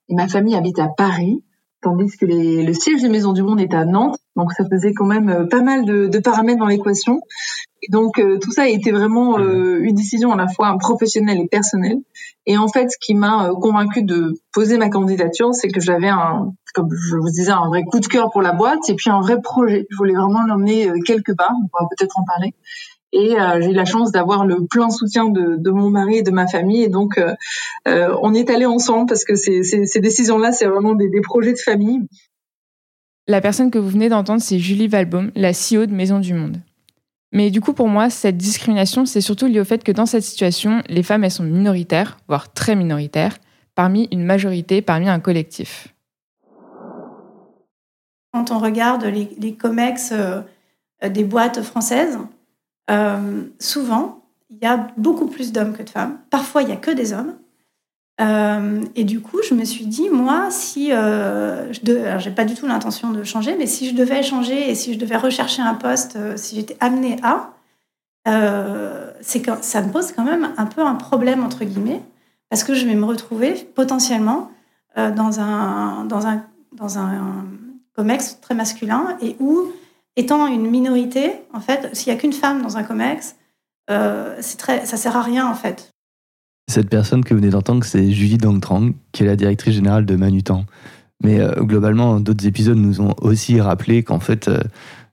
Et 0.09 0.15
ma 0.15 0.27
famille 0.27 0.55
habite 0.55 0.79
à 0.79 0.87
Paris, 0.87 1.43
tandis 1.81 2.17
que 2.17 2.25
le 2.25 2.73
siège 2.73 3.01
des 3.01 3.09
Maisons 3.09 3.33
du 3.33 3.43
Monde 3.43 3.61
est 3.61 3.73
à 3.73 3.85
Nantes. 3.85 4.17
Donc 4.35 4.53
ça 4.53 4.65
faisait 4.67 4.93
quand 4.93 5.05
même 5.05 5.29
euh, 5.29 5.45
pas 5.45 5.61
mal 5.61 5.85
de 5.85 6.19
paramètres 6.19 6.59
dans 6.59 6.67
l'équation. 6.67 7.21
Et 7.81 7.91
donc 7.91 8.19
euh, 8.19 8.37
tout 8.39 8.51
ça 8.51 8.63
a 8.63 8.67
été 8.67 8.91
vraiment 8.91 9.39
une 9.39 9.95
décision 9.95 10.31
à 10.33 10.35
la 10.35 10.47
fois 10.47 10.77
professionnelle 10.77 11.39
et 11.39 11.47
personnelle. 11.47 11.99
Et 12.45 12.57
en 12.57 12.67
fait, 12.67 12.89
ce 12.89 12.97
qui 12.99 13.13
m'a 13.13 13.51
convaincu 13.61 14.03
de 14.03 14.33
poser 14.53 14.77
ma 14.77 14.89
candidature, 14.89 15.53
c'est 15.53 15.69
que 15.69 15.79
j'avais 15.79 16.09
un 16.09 16.53
comme 16.73 16.89
je 16.93 17.15
vous 17.15 17.29
disais, 17.29 17.51
un 17.51 17.67
vrai 17.67 17.83
coup 17.83 17.99
de 17.99 18.07
cœur 18.07 18.31
pour 18.31 18.41
la 18.41 18.51
boîte 18.51 18.89
et 18.89 18.95
puis 18.95 19.09
un 19.09 19.21
vrai 19.21 19.41
projet. 19.41 19.87
Je 19.89 19.97
voulais 19.97 20.13
vraiment 20.13 20.45
l'emmener 20.45 20.89
euh, 20.89 20.99
quelque 21.05 21.31
part, 21.31 21.53
on 21.63 21.67
pourra 21.67 21.87
peut-être 21.89 22.17
en 22.19 22.23
parler. 22.23 22.53
Et 23.11 23.39
euh, 23.39 23.59
j'ai 23.61 23.71
eu 23.71 23.73
la 23.73 23.85
chance 23.85 24.11
d'avoir 24.11 24.45
le 24.45 24.67
plein 24.67 24.89
soutien 24.91 25.29
de, 25.29 25.55
de, 25.57 25.71
mon 25.71 25.89
mari 25.89 26.17
et 26.17 26.21
de 26.21 26.31
ma 26.31 26.47
famille. 26.47 26.83
Et 26.83 26.89
donc, 26.89 27.17
euh, 27.17 27.33
euh 27.87 28.15
on 28.21 28.33
est 28.35 28.49
allés 28.51 28.67
ensemble 28.67 29.07
parce 29.07 29.23
que 29.23 29.35
ces, 29.35 29.63
ces, 29.63 29.85
ces 29.85 29.99
décisions-là, 29.99 30.51
c'est 30.51 30.67
vraiment 30.67 30.93
des, 30.93 31.09
des, 31.09 31.21
projets 31.21 31.53
de 31.53 31.59
famille. 31.59 32.01
La 33.27 33.41
personne 33.41 33.71
que 33.71 33.79
vous 33.79 33.89
venez 33.89 34.09
d'entendre, 34.09 34.41
c'est 34.41 34.59
Julie 34.59 34.87
Valbaum, 34.87 35.31
la 35.35 35.51
CEO 35.51 35.87
de 35.87 35.93
Maison 35.93 36.19
du 36.19 36.33
Monde. 36.33 36.57
Mais 37.31 37.51
du 37.51 37.61
coup, 37.61 37.73
pour 37.73 37.87
moi, 37.87 38.09
cette 38.09 38.37
discrimination, 38.37 39.05
c'est 39.05 39.21
surtout 39.21 39.45
lié 39.45 39.59
au 39.59 39.65
fait 39.65 39.83
que 39.83 39.91
dans 39.91 40.05
cette 40.05 40.23
situation, 40.23 40.81
les 40.87 41.03
femmes, 41.03 41.23
elles 41.23 41.31
sont 41.31 41.43
minoritaires, 41.43 42.17
voire 42.27 42.51
très 42.51 42.75
minoritaires, 42.75 43.37
parmi 43.75 44.07
une 44.11 44.23
majorité, 44.23 44.81
parmi 44.81 45.07
un 45.07 45.19
collectif. 45.19 45.93
Quand 48.33 48.51
on 48.51 48.59
regarde 48.59 49.05
les, 49.05 49.55
COMEX 49.55 50.11
euh, 50.11 50.41
des 51.07 51.23
boîtes 51.23 51.61
françaises, 51.61 52.17
euh, 52.89 53.43
souvent, 53.59 54.23
il 54.49 54.57
y 54.57 54.65
a 54.65 54.87
beaucoup 54.97 55.27
plus 55.27 55.51
d'hommes 55.51 55.73
que 55.73 55.83
de 55.83 55.89
femmes. 55.89 56.17
Parfois, 56.29 56.63
il 56.63 56.67
n'y 56.67 56.73
a 56.73 56.77
que 56.77 56.91
des 56.91 57.13
hommes. 57.13 57.35
Euh, 58.21 58.83
et 58.95 59.03
du 59.05 59.21
coup, 59.21 59.39
je 59.47 59.53
me 59.53 59.63
suis 59.63 59.85
dit, 59.85 60.09
moi, 60.09 60.47
si 60.51 60.89
je 60.89 62.29
n'ai 62.29 62.35
pas 62.35 62.45
du 62.45 62.55
tout 62.55 62.67
l'intention 62.67 63.11
de 63.11 63.23
changer, 63.23 63.55
mais 63.57 63.65
si 63.65 63.89
je 63.89 63.95
devais 63.95 64.23
changer 64.23 64.69
et 64.69 64.75
si 64.75 64.93
je 64.93 64.99
devais 64.99 65.17
rechercher 65.17 65.61
un 65.61 65.75
poste, 65.75 66.17
si 66.37 66.55
j'étais 66.55 66.77
amenée 66.79 67.17
à, 67.23 67.53
c'est 69.21 69.63
ça 69.63 69.81
me 69.81 69.91
pose 69.91 70.11
quand 70.11 70.25
même 70.25 70.49
un 70.57 70.65
peu 70.65 70.81
un 70.81 70.95
problème 70.95 71.43
entre 71.43 71.63
guillemets, 71.63 72.01
parce 72.49 72.63
que 72.63 72.73
je 72.73 72.85
vais 72.85 72.95
me 72.95 73.05
retrouver 73.05 73.53
potentiellement 73.73 74.51
dans 74.95 75.39
un 75.39 76.03
dans 76.05 76.27
un 76.27 76.43
dans 76.73 76.99
un 76.99 77.45
COMEX 77.95 78.39
très 78.39 78.55
masculin 78.55 79.17
et 79.21 79.35
où, 79.39 79.67
étant 80.15 80.47
une 80.47 80.69
minorité, 80.69 81.33
en 81.53 81.59
fait, 81.59 81.93
s'il 81.93 82.11
n'y 82.11 82.17
a 82.17 82.21
qu'une 82.21 82.33
femme 82.33 82.61
dans 82.61 82.77
un 82.77 82.83
COMEX, 82.83 83.35
euh, 83.89 84.39
très, 84.57 84.85
ça 84.85 84.95
sert 84.95 85.17
à 85.17 85.21
rien 85.21 85.47
en 85.47 85.53
fait. 85.53 85.91
Cette 86.69 86.87
personne 86.87 87.23
que 87.23 87.33
vous 87.33 87.39
venez 87.39 87.49
d'entendre, 87.49 87.83
c'est 87.83 88.11
Julie 88.11 88.37
Dongtrang, 88.37 88.91
qui 89.11 89.23
est 89.23 89.25
la 89.25 89.35
directrice 89.35 89.73
générale 89.73 90.05
de 90.05 90.15
Manutan. 90.15 90.65
Mais 91.23 91.39
euh, 91.39 91.55
globalement, 91.63 92.19
d'autres 92.19 92.45
épisodes 92.45 92.77
nous 92.77 93.01
ont 93.01 93.15
aussi 93.21 93.59
rappelé 93.59 94.03
qu'en 94.03 94.19
fait, 94.19 94.47
euh, 94.47 94.59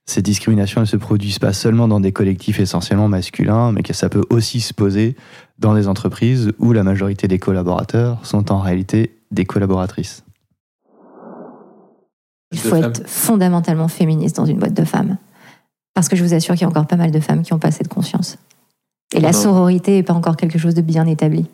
ces 0.04 0.20
discriminations 0.20 0.82
ne 0.82 0.86
se 0.86 0.98
produisent 0.98 1.38
pas 1.38 1.54
seulement 1.54 1.88
dans 1.88 1.98
des 1.98 2.12
collectifs 2.12 2.60
essentiellement 2.60 3.08
masculins, 3.08 3.72
mais 3.72 3.82
que 3.82 3.94
ça 3.94 4.10
peut 4.10 4.24
aussi 4.28 4.60
se 4.60 4.74
poser 4.74 5.16
dans 5.58 5.74
des 5.74 5.88
entreprises 5.88 6.52
où 6.58 6.74
la 6.74 6.82
majorité 6.82 7.26
des 7.26 7.38
collaborateurs 7.38 8.20
sont 8.26 8.52
en 8.52 8.60
réalité 8.60 9.18
des 9.30 9.46
collaboratrices. 9.46 10.24
Il 12.52 12.58
faut 12.58 12.76
être 12.76 13.08
fondamentalement 13.08 13.88
féministe 13.88 14.36
dans 14.36 14.44
une 14.44 14.58
boîte 14.58 14.74
de 14.74 14.84
femmes. 14.84 15.16
Parce 15.94 16.10
que 16.10 16.16
je 16.16 16.22
vous 16.22 16.34
assure 16.34 16.54
qu'il 16.54 16.62
y 16.62 16.64
a 16.66 16.68
encore 16.68 16.86
pas 16.86 16.96
mal 16.96 17.10
de 17.10 17.20
femmes 17.20 17.40
qui 17.40 17.54
n'ont 17.54 17.58
pas 17.58 17.70
cette 17.70 17.88
conscience. 17.88 18.36
Et 19.14 19.20
la 19.20 19.32
sororité 19.32 19.92
n'est 19.92 20.02
pas 20.02 20.14
encore 20.14 20.36
quelque 20.36 20.58
chose 20.58 20.74
de 20.74 20.82
bien 20.82 21.06
établi. 21.06 21.46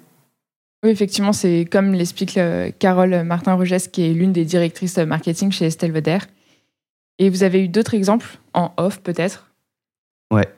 Oui, 0.85 0.91
effectivement, 0.91 1.33
c'est 1.33 1.65
comme 1.71 1.93
l'explique 1.93 2.37
euh, 2.39 2.71
Carole 2.79 3.23
Martin-Rogès, 3.23 3.89
qui 3.89 4.03
est 4.03 4.13
l'une 4.13 4.33
des 4.33 4.45
directrices 4.45 4.99
marketing 4.99 5.53
chez 5.53 5.67
Estelle 5.67 5.93
Vedder. 5.93 6.19
Et 7.19 7.31
vous 7.31 7.45
avez 7.45 7.63
eu 7.63 7.69
d'autres 7.69 7.95
exemples, 7.95 8.39
en 8.53 8.73
off 8.79 9.01
peut-être? 9.01 9.53
Ouais. 10.33 10.49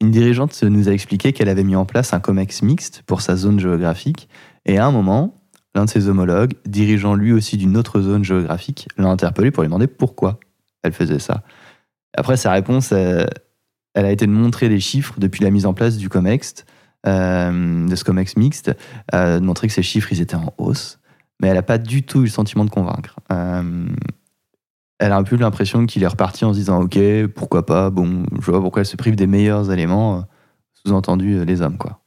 Une 0.00 0.10
dirigeante 0.10 0.62
nous 0.62 0.88
a 0.88 0.92
expliqué 0.92 1.32
qu'elle 1.32 1.48
avait 1.48 1.64
mis 1.64 1.76
en 1.76 1.86
place 1.86 2.12
un 2.12 2.20
COMEX 2.20 2.62
mixte 2.62 3.02
pour 3.06 3.20
sa 3.20 3.36
zone 3.36 3.58
géographique. 3.58 4.28
Et 4.66 4.78
à 4.78 4.86
un 4.86 4.92
moment, 4.92 5.34
l'un 5.74 5.86
de 5.86 5.90
ses 5.90 6.08
homologues, 6.08 6.52
dirigeant 6.66 7.14
lui 7.14 7.32
aussi 7.32 7.56
d'une 7.56 7.76
autre 7.76 8.00
zone 8.00 8.22
géographique, 8.22 8.86
l'a 8.96 9.08
interpellé 9.08 9.50
pour 9.50 9.62
lui 9.62 9.68
demander 9.68 9.86
pourquoi 9.86 10.38
elle 10.82 10.92
faisait 10.92 11.18
ça. 11.18 11.42
Après, 12.16 12.36
sa 12.36 12.52
réponse, 12.52 12.92
euh, 12.92 13.24
elle 13.94 14.06
a 14.06 14.10
été 14.10 14.26
de 14.26 14.32
montrer 14.32 14.68
les 14.68 14.80
chiffres 14.80 15.14
depuis 15.18 15.42
la 15.42 15.50
mise 15.50 15.66
en 15.66 15.74
place 15.74 15.96
du 15.96 16.08
COMEX, 16.08 16.64
euh, 17.06 17.88
de 17.88 17.94
ce 17.94 18.04
COMEX 18.04 18.36
mixte, 18.36 18.72
euh, 19.14 19.40
de 19.40 19.44
montrer 19.44 19.68
que 19.68 19.72
ces 19.72 19.82
chiffres, 19.82 20.12
ils 20.12 20.20
étaient 20.20 20.34
en 20.34 20.52
hausse. 20.58 20.98
Mais 21.40 21.48
elle 21.48 21.54
n'a 21.54 21.62
pas 21.62 21.78
du 21.78 22.02
tout 22.02 22.20
eu 22.20 22.24
le 22.24 22.30
sentiment 22.30 22.64
de 22.64 22.70
convaincre. 22.70 23.20
Euh, 23.32 23.88
elle 24.98 25.12
a 25.12 25.16
un 25.16 25.24
peu 25.24 25.36
l'impression 25.36 25.86
qu'il 25.86 26.02
est 26.02 26.08
reparti 26.08 26.44
en 26.44 26.52
se 26.52 26.58
disant 26.58 26.82
Ok, 26.82 26.98
pourquoi 27.34 27.66
pas, 27.66 27.90
bon, 27.90 28.24
je 28.40 28.50
vois 28.50 28.60
pourquoi 28.60 28.80
elle 28.80 28.86
se 28.86 28.96
prive 28.96 29.16
des 29.16 29.26
meilleurs 29.26 29.70
éléments, 29.70 30.24
sous-entendu 30.72 31.44
les 31.44 31.62
hommes, 31.62 31.78
quoi. 31.78 32.00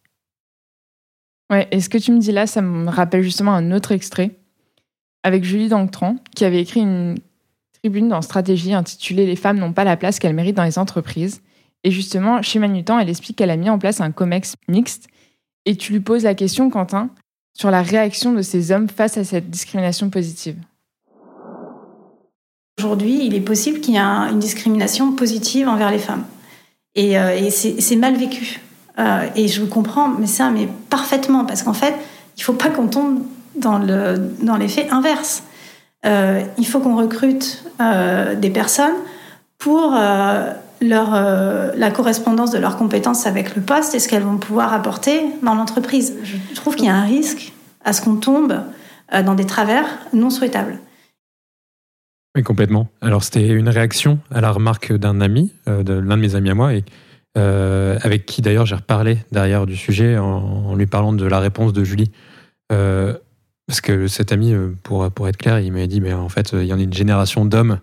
Ouais, 1.50 1.67
et 1.72 1.79
ce 1.79 1.89
que 1.89 1.98
tu 1.98 2.12
me 2.12 2.20
dis 2.20 2.32
là, 2.32 2.46
ça 2.46 2.62
me 2.62 2.89
rappelle 2.89 3.24
justement 3.24 3.53
un 3.53 3.72
autre 3.72 3.94
extrait 3.94 4.38
avec 5.24 5.44
Julie 5.44 5.70
Danctran, 5.70 6.17
qui 6.36 6.46
avait 6.46 6.62
écrit 6.62 6.82
une 6.82 7.15
tribune 7.82 8.10
dans 8.10 8.22
Stratégie 8.22 8.74
intitulée 8.74 9.25
Les 9.25 9.36
femmes 9.36 9.60
n'ont 9.60 9.74
pas 9.74 9.84
la 9.84 9.98
place 9.98 10.20
qu'elles 10.20 10.36
méritent 10.36 10.58
dans 10.58 10.63
les 10.63 10.79
entreprises. 10.79 11.41
Et 11.84 11.91
justement, 11.91 12.41
chez 12.41 12.60
Manutan, 12.60 13.00
elle 13.00 13.10
explique 13.10 13.38
qu'elle 13.38 13.50
a 13.50 13.57
mis 13.57 13.69
en 13.69 13.79
place 13.79 14.01
un 14.01 14.12
COMEX 14.12 14.55
mixte. 14.67 15.07
Et 15.65 15.75
tu 15.75 15.93
lui 15.93 16.00
poses 16.00 16.24
la 16.24 16.34
question, 16.34 16.69
Quentin, 16.69 17.10
sur 17.57 17.72
la 17.72 17.81
réaction 17.81 18.34
de 18.34 18.41
ces 18.41 18.72
hommes 18.72 18.89
face 18.89 19.17
à 19.17 19.24
cette 19.24 19.50
discrimination 19.50 20.10
positive. 20.10 20.57
Aujourd'hui, 22.79 23.25
il 23.25 23.34
est 23.34 23.41
possible 23.41 23.79
qu'il 23.79 23.96
y 23.96 23.98
ait 23.98 24.01
un- 24.01 24.31
une 24.31 24.39
discrimination 24.39 25.12
positive 25.13 25.67
envers 25.67 25.91
les 25.91 25.98
femmes. 26.00 26.25
Et, 26.96 27.17
euh, 27.17 27.50
c'est 27.50 27.96
mal 27.96 28.15
vécu. 28.15 28.60
Euh, 29.00 29.27
et 29.36 29.48
je 29.48 29.63
comprends, 29.63 30.10
mais 30.10 30.27
ça, 30.27 30.50
mais 30.50 30.67
parfaitement, 30.89 31.46
parce 31.46 31.63
qu'en 31.63 31.74
fait, 31.74 31.93
il 32.38 32.43
faut 32.43 32.53
pas 32.53 32.69
qu'on 32.69 32.88
tombe 32.88 33.22
dans 33.55 33.79
le 33.79 34.31
dans 34.41 34.57
l'effet 34.57 34.88
inverse. 34.89 35.43
Euh, 36.05 36.43
il 36.57 36.65
faut 36.67 36.79
qu'on 36.79 36.96
recrute 36.96 37.63
des 37.79 38.50
personnes 38.50 38.96
pour 39.57 39.96
leur 40.81 41.13
euh, 41.13 41.72
la 41.75 41.91
correspondance 41.91 42.51
de 42.51 42.60
leurs 42.60 42.77
compétences 42.77 43.25
avec 43.25 43.55
le 43.55 43.62
poste 43.62 43.96
et 43.96 44.00
ce 44.00 44.07
qu'elles 44.07 44.24
vont 44.24 44.38
pouvoir 44.38 44.74
apporter 44.74 45.22
dans 45.43 45.55
l'entreprise. 45.55 46.15
Je 46.24 46.55
trouve 46.55 46.75
qu'il 46.75 46.86
y 46.86 46.89
a 46.89 46.96
un 46.96 47.05
risque 47.05 47.53
à 47.84 47.93
ce 47.93 48.01
qu'on 48.01 48.15
tombe 48.15 48.62
euh, 49.13 49.24
dans 49.24 49.36
des 49.36 49.46
travers 49.46 49.86
non 50.13 50.29
souhaitables. 50.29 50.79
Oui, 52.38 52.43
complètement. 52.43 52.88
Alors, 53.01 53.24
c'était 53.24 53.48
une 53.48 53.67
réaction 53.67 54.19
à 54.29 54.41
la 54.41 54.51
remarque 54.51 54.93
d'un 54.93 55.22
ami, 55.22 55.51
euh, 55.67 55.81
de 55.81 55.93
l'un 55.93 56.17
de 56.17 56.22
mes 56.22 56.36
amis 56.36 56.51
à 56.51 56.53
moi, 56.53 56.75
et, 56.75 56.86
euh, 57.36 57.98
avec 58.03 58.27
qui 58.27 58.43
d'ailleurs 58.43 58.67
j'ai 58.67 58.75
reparlé 58.75 59.17
derrière 59.31 59.65
du 59.65 59.75
sujet 59.75 60.19
en, 60.19 60.27
en 60.27 60.75
lui 60.75 60.86
parlant 60.86 61.13
de 61.13 61.25
la 61.25 61.39
réponse 61.39 61.74
de 61.74 61.84
Julie. 61.84 62.12
Euh, 62.72 63.17
parce 63.65 63.81
que 63.81 64.07
cet 64.07 64.31
ami, 64.31 64.53
pour, 64.84 65.10
pour 65.10 65.27
être 65.27 65.38
clair, 65.38 65.60
il 65.60 65.72
m'avait 65.72 65.88
dit 65.88 66.00
mais 66.00 66.13
en 66.13 66.29
fait, 66.29 66.51
il 66.53 66.65
y 66.65 66.74
en 66.74 66.79
a 66.79 66.81
une 66.84 66.93
génération 66.93 67.43
d'hommes 67.43 67.79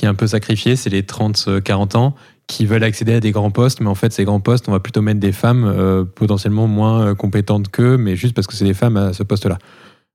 qui 0.00 0.06
un 0.06 0.14
peu 0.14 0.26
sacrifiée, 0.26 0.76
c'est 0.76 0.90
les 0.90 1.02
30-40 1.02 1.96
ans, 1.96 2.14
qui 2.46 2.64
veulent 2.64 2.84
accéder 2.84 3.14
à 3.14 3.20
des 3.20 3.32
grands 3.32 3.50
postes, 3.50 3.80
mais 3.80 3.88
en 3.88 3.94
fait, 3.94 4.12
ces 4.12 4.24
grands 4.24 4.40
postes, 4.40 4.68
on 4.68 4.72
va 4.72 4.80
plutôt 4.80 5.02
mettre 5.02 5.20
des 5.20 5.32
femmes 5.32 5.64
euh, 5.64 6.04
potentiellement 6.04 6.66
moins 6.66 7.08
euh, 7.08 7.14
compétentes 7.14 7.68
qu'eux, 7.68 7.96
mais 7.96 8.16
juste 8.16 8.34
parce 8.34 8.46
que 8.46 8.54
c'est 8.54 8.64
des 8.64 8.74
femmes 8.74 8.96
à 8.96 9.12
ce 9.12 9.22
poste-là. 9.22 9.58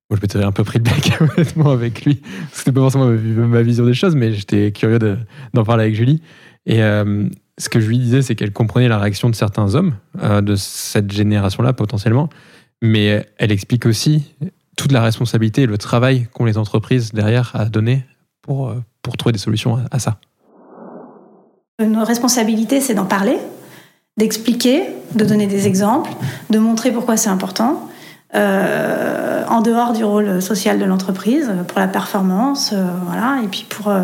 Moi, 0.10 0.18
je 0.18 0.22
m'étais 0.22 0.44
un 0.44 0.52
peu 0.52 0.64
pris 0.64 0.80
le 0.80 0.84
bec, 0.84 1.14
honnêtement, 1.20 1.70
avec 1.70 2.04
lui. 2.04 2.22
C'était 2.52 2.72
pas 2.72 2.82
forcément 2.82 3.06
ma, 3.06 3.62
vision 3.62 3.86
des 3.86 3.94
choses, 3.94 4.16
mais 4.16 4.34
j'étais 4.34 4.72
curieux 4.72 5.00
de- 5.00 5.18
d'en 5.54 5.64
parler 5.64 5.84
avec 5.84 5.96
Julie. 5.96 6.22
Et 6.66 6.82
euh, 6.82 7.30
ce 7.60 7.70
que 7.70 7.80
je 7.80 7.88
lui 7.88 8.00
disais, 8.00 8.24
c'est 8.24 8.36
qu'elle 8.36 8.54
comprenait 8.54 8.88
la 8.88 8.98
réaction 8.98 9.30
de 9.30 9.36
certains 9.36 9.76
hommes 9.76 9.96
euh, 10.22 10.42
de 10.42 10.56
cette 10.56 11.12
génération-là, 11.12 11.74
potentiellement. 11.74 12.30
Mais 12.82 13.26
elle 13.38 13.52
explique 13.52 13.86
aussi 13.86 14.34
toute 14.78 14.92
la 14.92 15.02
responsabilité 15.02 15.62
et 15.62 15.68
le 15.68 15.78
travail 15.78 16.28
qu'ont 16.34 16.46
les 16.46 16.58
entreprises 16.58 17.14
derrière 17.14 17.56
à 17.56 17.66
donner 17.66 18.04
pour, 18.42 18.70
euh, 18.70 18.80
pour 19.06 19.16
trouver 19.18 19.34
des 19.34 19.40
solutions 19.48 19.76
à, 19.78 19.82
à 19.92 20.00
ça. 20.00 20.18
Notre 21.80 22.08
responsabilité, 22.08 22.82
c'est 22.82 22.94
d'en 22.94 23.06
parler, 23.06 23.38
d'expliquer, 24.18 24.84
de 25.14 25.24
donner 25.26 25.46
des 25.46 25.68
exemples, 25.68 26.12
de 26.50 26.58
montrer 26.58 26.92
pourquoi 26.92 27.16
c'est 27.18 27.30
important, 27.30 27.90
euh, 28.34 29.46
en 29.48 29.62
dehors 29.62 29.94
du 29.94 30.04
rôle 30.04 30.42
social 30.42 30.80
de 30.80 30.86
l'entreprise, 30.86 31.52
pour 31.68 31.80
la 31.80 31.88
performance, 31.88 32.72
euh, 32.74 32.86
voilà, 33.06 33.42
et 33.44 33.48
puis 33.48 33.66
pour 33.70 33.90
euh, 33.90 34.04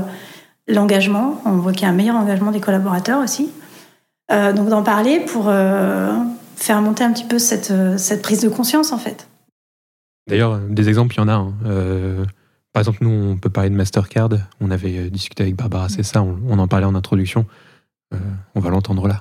l'engagement. 0.67 1.41
On 1.45 1.57
voit 1.63 1.71
qu'il 1.71 1.83
y 1.83 1.85
a 1.85 1.89
un 1.89 1.95
meilleur 1.95 2.17
engagement 2.17 2.51
des 2.51 2.59
collaborateurs 2.61 3.21
aussi. 3.23 3.49
Euh, 4.31 4.53
donc 4.53 4.69
d'en 4.69 4.83
parler 4.83 5.19
pour 5.19 5.45
euh, 5.47 6.13
faire 6.55 6.81
monter 6.81 7.03
un 7.03 7.11
petit 7.11 7.25
peu 7.25 7.39
cette, 7.39 7.73
cette 7.97 8.21
prise 8.21 8.41
de 8.41 8.49
conscience, 8.49 8.91
en 8.91 8.97
fait. 8.97 9.27
D'ailleurs, 10.29 10.59
des 10.59 10.87
exemples, 10.87 11.15
il 11.15 11.17
y 11.17 11.23
en 11.23 11.27
a. 11.27 11.33
hein. 11.33 11.51
Par 12.73 12.81
exemple, 12.81 12.99
nous, 13.01 13.09
on 13.31 13.37
peut 13.37 13.49
parler 13.49 13.69
de 13.69 13.75
Mastercard. 13.75 14.29
On 14.61 14.71
avait 14.71 14.97
euh, 14.97 15.09
discuté 15.09 15.43
avec 15.43 15.55
Barbara 15.55 15.89
Cessa, 15.89 16.21
on, 16.23 16.37
on 16.47 16.57
en 16.59 16.67
parlait 16.67 16.85
en 16.85 16.95
introduction. 16.95 17.45
Euh, 18.13 18.17
on 18.55 18.59
va 18.61 18.69
l'entendre 18.69 19.07
là. 19.07 19.19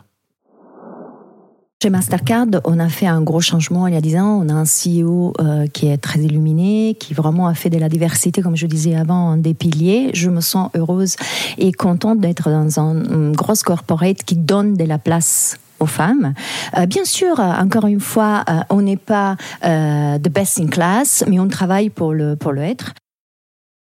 Chez 1.82 1.88
Mastercard, 1.88 2.46
on 2.64 2.78
a 2.78 2.90
fait 2.90 3.06
un 3.06 3.22
gros 3.22 3.40
changement 3.40 3.86
il 3.86 3.94
y 3.94 3.96
a 3.96 4.02
10 4.02 4.18
ans. 4.18 4.42
On 4.44 4.48
a 4.50 4.52
un 4.52 4.64
CEO 4.64 5.32
euh, 5.40 5.66
qui 5.66 5.86
est 5.88 5.96
très 5.96 6.20
illuminé, 6.20 6.94
qui 7.00 7.14
vraiment 7.14 7.46
a 7.48 7.54
fait 7.54 7.70
de 7.70 7.78
la 7.78 7.88
diversité, 7.88 8.42
comme 8.42 8.54
je 8.54 8.66
disais 8.66 8.94
avant, 8.94 9.36
des 9.38 9.54
piliers. 9.54 10.10
Je 10.12 10.28
me 10.28 10.42
sens 10.42 10.70
heureuse 10.76 11.16
et 11.56 11.72
contente 11.72 12.20
d'être 12.20 12.50
dans 12.50 12.78
un- 12.80 13.02
une 13.04 13.32
grosse 13.32 13.62
corporate 13.62 14.22
qui 14.24 14.36
donne 14.36 14.74
de 14.74 14.84
la 14.84 14.98
place 14.98 15.56
aux 15.80 15.86
femmes. 15.86 16.34
Bien 16.86 17.06
sûr, 17.06 17.40
encore 17.40 17.86
une 17.86 18.00
fois, 18.00 18.44
on 18.68 18.82
n'est 18.82 18.98
pas 18.98 19.36
the 19.62 20.28
best 20.30 20.60
in 20.60 20.66
class, 20.66 21.24
mais 21.26 21.40
on 21.40 21.48
travaille 21.48 21.88
pour 21.88 22.12
le, 22.12 22.36
pour 22.36 22.52
le 22.52 22.60
être. 22.60 22.92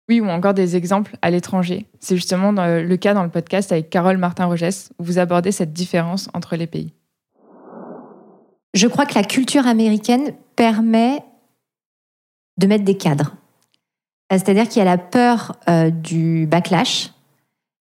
Oui, 0.08 0.20
ou 0.20 0.28
encore 0.28 0.54
des 0.54 0.76
exemples 0.76 1.18
à 1.22 1.32
l'étranger. 1.32 1.88
C'est 2.00 2.16
justement 2.16 2.52
le 2.52 2.96
cas 2.96 3.14
dans 3.14 3.24
le 3.24 3.30
podcast 3.30 3.72
avec 3.72 3.90
Carole 3.90 4.18
Martin-Rogès, 4.18 4.92
où 5.00 5.04
vous 5.04 5.18
abordez 5.18 5.52
cette 5.52 5.74
différence 5.74 6.30
entre 6.34 6.56
les 6.56 6.68
pays. 6.68 6.94
Je 8.76 8.88
crois 8.88 9.06
que 9.06 9.16
la 9.16 9.24
culture 9.24 9.66
américaine 9.66 10.34
permet 10.56 11.24
de 12.58 12.68
mettre 12.68 12.84
des 12.84 12.98
cadres. 12.98 13.36
Euh, 14.32 14.38
C'est-à-dire 14.38 14.68
qu'il 14.68 14.80
y 14.80 14.82
a 14.82 14.86
la 14.86 14.98
peur 14.98 15.56
euh, 15.70 15.90
du 15.90 16.46
backlash 16.46 17.12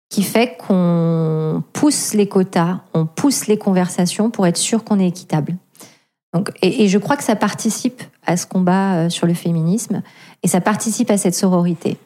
qui 0.09 0.25
fait 0.25 0.57
qu'on 0.57 1.63
pousse 1.73 2.15
les 2.15 2.29
quotas, 2.29 2.81
on 2.95 3.07
pousse 3.07 3.47
les 3.47 3.57
conversations 3.57 4.31
pour 4.31 4.47
être 4.47 4.57
sûr 4.57 4.83
qu'on 4.83 4.99
est 4.99 5.07
équitable. 5.07 5.57
Et 6.63 6.89
je 6.89 6.99
crois 6.99 7.17
que 7.17 7.25
ça 7.25 7.37
participe 7.37 8.03
à 8.25 8.37
ce 8.37 8.47
combat 8.47 8.95
euh, 8.95 9.09
sur 9.09 9.27
le 9.27 9.35
féminisme 9.35 10.03
et 10.43 10.49
ça 10.49 10.61
participe 10.61 11.11
à 11.11 11.17
cette 11.17 11.35
sororité. 11.35 11.99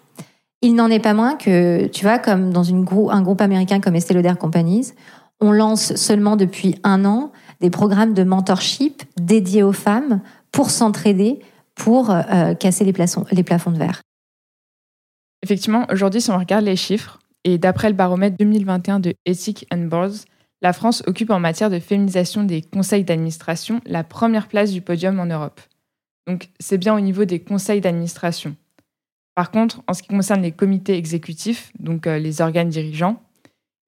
Il 0.64 0.76
n'en 0.76 0.88
est 0.88 0.98
pas 0.98 1.12
moins 1.12 1.36
que, 1.36 1.88
tu 1.88 2.06
vois, 2.06 2.18
comme 2.18 2.50
dans 2.50 2.72
un 2.72 2.80
groupe 2.80 3.42
américain 3.42 3.80
comme 3.80 3.96
Estée 3.96 4.14
Lauder 4.14 4.32
Companies, 4.40 4.94
on 5.38 5.52
lance 5.52 5.94
seulement 5.94 6.36
depuis 6.36 6.76
un 6.84 7.04
an 7.04 7.32
des 7.60 7.68
programmes 7.68 8.14
de 8.14 8.24
mentorship 8.24 9.02
dédiés 9.20 9.62
aux 9.62 9.74
femmes 9.74 10.22
pour 10.52 10.70
s'entraider, 10.70 11.40
pour 11.74 12.10
euh, 12.10 12.54
casser 12.54 12.86
les, 12.86 12.94
plafonds- 12.94 13.24
de 13.24 13.78
verre. 13.78 14.00
Effectivement, 15.42 15.84
aujourd'hui, 15.92 16.22
si 16.22 16.30
on 16.30 16.38
regarde 16.38 16.64
les 16.64 16.76
chiffres, 16.76 17.18
et 17.44 17.58
d'après 17.58 17.90
le 17.90 17.94
baromètre 17.94 18.38
2021 18.38 19.00
de 19.00 19.12
Ethic 19.26 19.66
and 19.70 19.88
Boards, 19.88 20.24
la 20.62 20.72
France 20.72 21.02
occupe 21.06 21.28
en 21.28 21.40
matière 21.40 21.68
de 21.68 21.78
féminisation 21.78 22.42
des 22.42 22.62
conseils 22.62 23.04
d'administration 23.04 23.82
la 23.84 24.02
première 24.02 24.48
place 24.48 24.70
du 24.70 24.80
podium 24.80 25.20
en 25.20 25.26
Europe. 25.26 25.60
Donc 26.26 26.48
c'est 26.58 26.78
bien 26.78 26.96
au 26.96 27.00
niveau 27.00 27.26
des 27.26 27.40
conseils 27.40 27.82
d'administration. 27.82 28.56
Par 29.34 29.50
contre, 29.50 29.82
en 29.88 29.94
ce 29.94 30.02
qui 30.02 30.08
concerne 30.08 30.42
les 30.42 30.52
comités 30.52 30.96
exécutifs, 30.96 31.72
donc 31.78 32.06
euh, 32.06 32.18
les 32.18 32.40
organes 32.40 32.68
dirigeants, 32.68 33.20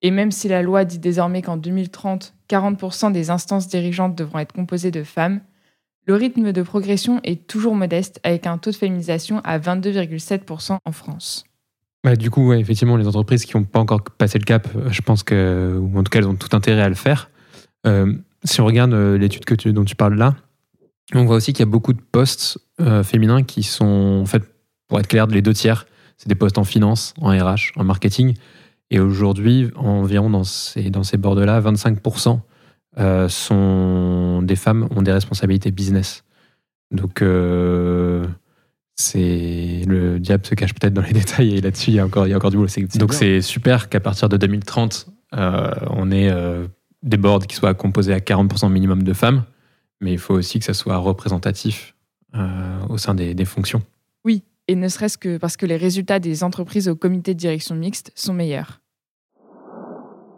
et 0.02 0.10
même 0.10 0.30
si 0.30 0.48
la 0.48 0.62
loi 0.62 0.84
dit 0.84 0.98
désormais 0.98 1.42
qu'en 1.42 1.56
2030, 1.56 2.34
40% 2.50 3.12
des 3.12 3.30
instances 3.30 3.68
dirigeantes 3.68 4.14
devront 4.14 4.40
être 4.40 4.52
composées 4.52 4.90
de 4.90 5.04
femmes, 5.04 5.40
le 6.06 6.14
rythme 6.14 6.52
de 6.52 6.62
progression 6.62 7.20
est 7.24 7.46
toujours 7.46 7.74
modeste 7.74 8.20
avec 8.22 8.46
un 8.46 8.58
taux 8.58 8.70
de 8.70 8.76
féminisation 8.76 9.40
à 9.44 9.58
22,7% 9.58 10.78
en 10.84 10.92
France. 10.92 11.44
Bah, 12.04 12.14
du 12.14 12.30
coup, 12.30 12.52
effectivement, 12.52 12.96
les 12.96 13.06
entreprises 13.06 13.44
qui 13.44 13.56
n'ont 13.56 13.64
pas 13.64 13.80
encore 13.80 14.02
passé 14.02 14.38
le 14.38 14.44
cap, 14.44 14.68
euh, 14.76 14.90
je 14.90 15.02
pense 15.02 15.22
que, 15.22 15.78
ou 15.80 15.98
en 15.98 16.02
tout 16.02 16.10
cas, 16.10 16.18
elles 16.18 16.28
ont 16.28 16.36
tout 16.36 16.54
intérêt 16.54 16.82
à 16.82 16.88
le 16.88 16.94
faire. 16.94 17.30
Euh, 17.86 18.14
si 18.44 18.60
on 18.60 18.66
regarde 18.66 18.92
l'étude 18.92 19.44
dont 19.72 19.84
tu 19.84 19.96
parles 19.96 20.14
là, 20.14 20.36
on 21.14 21.24
voit 21.24 21.36
aussi 21.36 21.52
qu'il 21.52 21.60
y 21.60 21.68
a 21.68 21.70
beaucoup 21.70 21.92
de 21.92 22.00
postes 22.00 22.58
féminins 23.04 23.42
qui 23.42 23.62
sont, 23.62 24.20
en 24.22 24.26
fait, 24.26 24.42
pour 24.88 25.00
être 25.00 25.08
clair, 25.08 25.26
les 25.26 25.42
deux 25.42 25.54
tiers, 25.54 25.86
c'est 26.16 26.28
des 26.28 26.34
postes 26.34 26.58
en 26.58 26.64
finance, 26.64 27.14
en 27.20 27.30
RH, 27.30 27.72
en 27.76 27.84
marketing. 27.84 28.34
Et 28.90 29.00
aujourd'hui, 29.00 29.70
environ 29.76 30.30
dans 30.30 30.44
ces, 30.44 30.90
dans 30.90 31.02
ces 31.02 31.16
bords-là, 31.16 31.60
25% 31.60 32.38
euh, 32.98 33.28
sont 33.28 34.42
des 34.42 34.56
femmes 34.56 34.88
ont 34.94 35.02
des 35.02 35.12
responsabilités 35.12 35.70
business. 35.70 36.24
Donc, 36.92 37.20
euh, 37.20 38.26
c'est 38.94 39.82
le 39.86 40.18
diable 40.18 40.46
se 40.46 40.54
cache 40.54 40.72
peut-être 40.72 40.94
dans 40.94 41.02
les 41.02 41.12
détails 41.12 41.56
et 41.56 41.60
là-dessus 41.60 41.90
il 41.90 41.96
y 41.96 42.00
a 42.00 42.06
encore 42.06 42.26
il 42.26 42.30
y 42.30 42.32
a 42.32 42.36
encore 42.36 42.50
du 42.50 42.56
boulot. 42.56 42.70
Donc 42.94 43.12
c'est 43.12 43.42
super 43.42 43.90
qu'à 43.90 44.00
partir 44.00 44.30
de 44.30 44.38
2030 44.38 45.08
on 45.32 46.10
ait 46.10 46.32
des 47.02 47.18
boards 47.18 47.46
qui 47.46 47.56
soient 47.56 47.74
composés 47.74 48.14
à 48.14 48.20
40% 48.20 48.72
minimum 48.72 49.02
de 49.02 49.12
femmes, 49.12 49.44
mais 50.00 50.12
il 50.12 50.18
faut 50.18 50.32
aussi 50.32 50.58
que 50.60 50.64
ça 50.64 50.72
soit 50.72 50.96
représentatif 50.96 51.94
au 52.88 52.96
sein 52.96 53.14
des, 53.14 53.34
des 53.34 53.44
fonctions. 53.44 53.82
Oui, 54.24 54.42
et 54.68 54.75
ne 54.75 54.88
serait-ce 54.88 55.18
que 55.18 55.38
parce 55.38 55.56
que 55.56 55.66
les 55.66 55.76
résultats 55.76 56.18
des 56.18 56.44
entreprises 56.44 56.88
au 56.88 56.96
comité 56.96 57.35
de 57.35 57.38
direction 57.38 57.75
mixte 57.75 58.11
sont 58.14 58.32
meilleurs. 58.32 58.80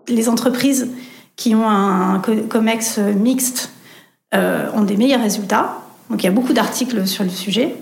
Les 0.09 0.29
entreprises 0.29 0.91
qui 1.37 1.55
ont 1.55 1.69
un 1.69 2.21
COMEX 2.21 2.99
mixte 2.99 3.73
euh, 4.35 4.71
ont 4.75 4.83
des 4.83 4.97
meilleurs 4.97 5.23
résultats. 5.23 5.79
Donc 6.11 6.23
il 6.23 6.27
y 6.27 6.29
a 6.29 6.33
beaucoup 6.33 6.53
d'articles 6.53 7.07
sur 7.07 7.25
le 7.25 7.31
sujet. 7.31 7.75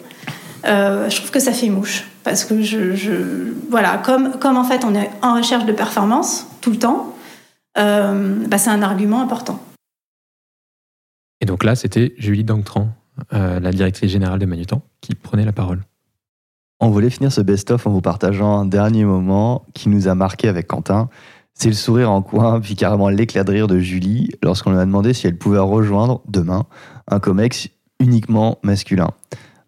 Euh, 0.65 1.09
je 1.09 1.17
trouve 1.17 1.31
que 1.31 1.41
ça 1.41 1.53
fait 1.53 1.69
mouche 1.69 2.09
parce 2.25 2.45
que 2.45 2.61
je, 2.63 3.53
voilà 3.71 3.99
comme 3.99 4.39
comme 4.39 4.57
en 4.57 4.65
fait 4.65 4.85
on 4.85 4.95
est 4.95 5.11
en 5.23 5.37
recherche 5.37 5.65
de 5.65 5.73
performance 5.73 6.47
tout 6.61 6.71
le 6.71 6.79
temps, 6.79 7.15
euh, 7.79 8.47
bah, 8.49 8.59
c'est 8.59 8.71
un 8.71 8.83
argument 8.83 9.21
important. 9.21 9.61
Et 11.41 11.47
donc 11.47 11.63
là, 11.65 11.77
c'était 11.77 12.15
Julie 12.17 12.45
Dangtran, 12.45 12.89
la 13.31 13.71
directrice 13.71 14.11
générale 14.11 14.39
de 14.39 14.47
Manutan, 14.47 14.83
qui 15.03 15.15
prenait 15.15 15.45
la 15.45 15.53
parole. 15.53 15.83
On 16.79 16.91
voulait 16.91 17.09
finir 17.09 17.33
ce 17.33 17.41
best-of 17.41 17.87
en 17.87 17.91
vous 17.91 18.03
partageant 18.03 18.59
un 18.59 18.67
dernier 18.67 19.05
moment 19.05 19.65
qui 19.73 19.89
nous 19.89 20.09
a 20.09 20.15
marqué 20.15 20.47
avec 20.47 20.67
Quentin. 20.67 21.09
C'est 21.55 21.69
le 21.69 21.75
sourire 21.75 22.11
en 22.11 22.21
coin, 22.21 22.61
puis 22.61 22.77
carrément 22.77 23.09
l'éclat 23.09 23.45
de 23.45 23.53
rire 23.53 23.67
de 23.67 23.79
Julie 23.79 24.31
lorsqu'on 24.43 24.73
lui 24.73 24.79
a 24.79 24.85
demandé 24.85 25.15
si 25.15 25.27
elle 25.27 25.39
pouvait 25.39 25.59
rejoindre 25.59 26.21
demain 26.29 26.67
un 27.09 27.19
comex 27.19 27.69
uniquement 27.99 28.59
masculin. 28.63 29.09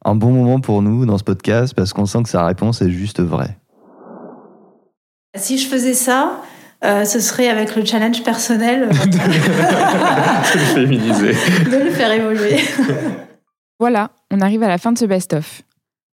Un 0.04 0.16
bon 0.16 0.32
moment 0.32 0.60
pour 0.60 0.82
nous 0.82 1.06
dans 1.06 1.16
ce 1.16 1.24
podcast 1.24 1.72
parce 1.74 1.94
qu'on 1.94 2.04
sent 2.04 2.24
que 2.24 2.28
sa 2.28 2.44
réponse 2.44 2.82
est 2.82 2.90
juste 2.90 3.20
vraie. 3.20 3.56
Si 5.34 5.56
je 5.56 5.66
faisais 5.66 5.94
ça, 5.94 6.42
euh, 6.84 7.06
ce 7.06 7.20
serait 7.20 7.48
avec 7.48 7.74
le 7.74 7.86
challenge 7.86 8.22
personnel 8.22 8.88
de 8.90 10.58
le 10.58 10.64
féminiser, 10.74 11.32
de 11.64 11.84
le 11.84 11.90
faire 11.90 12.12
évoluer. 12.12 12.58
voilà, 13.80 14.10
on 14.30 14.42
arrive 14.42 14.62
à 14.62 14.68
la 14.68 14.76
fin 14.76 14.92
de 14.92 14.98
ce 14.98 15.06
best-of. 15.06 15.62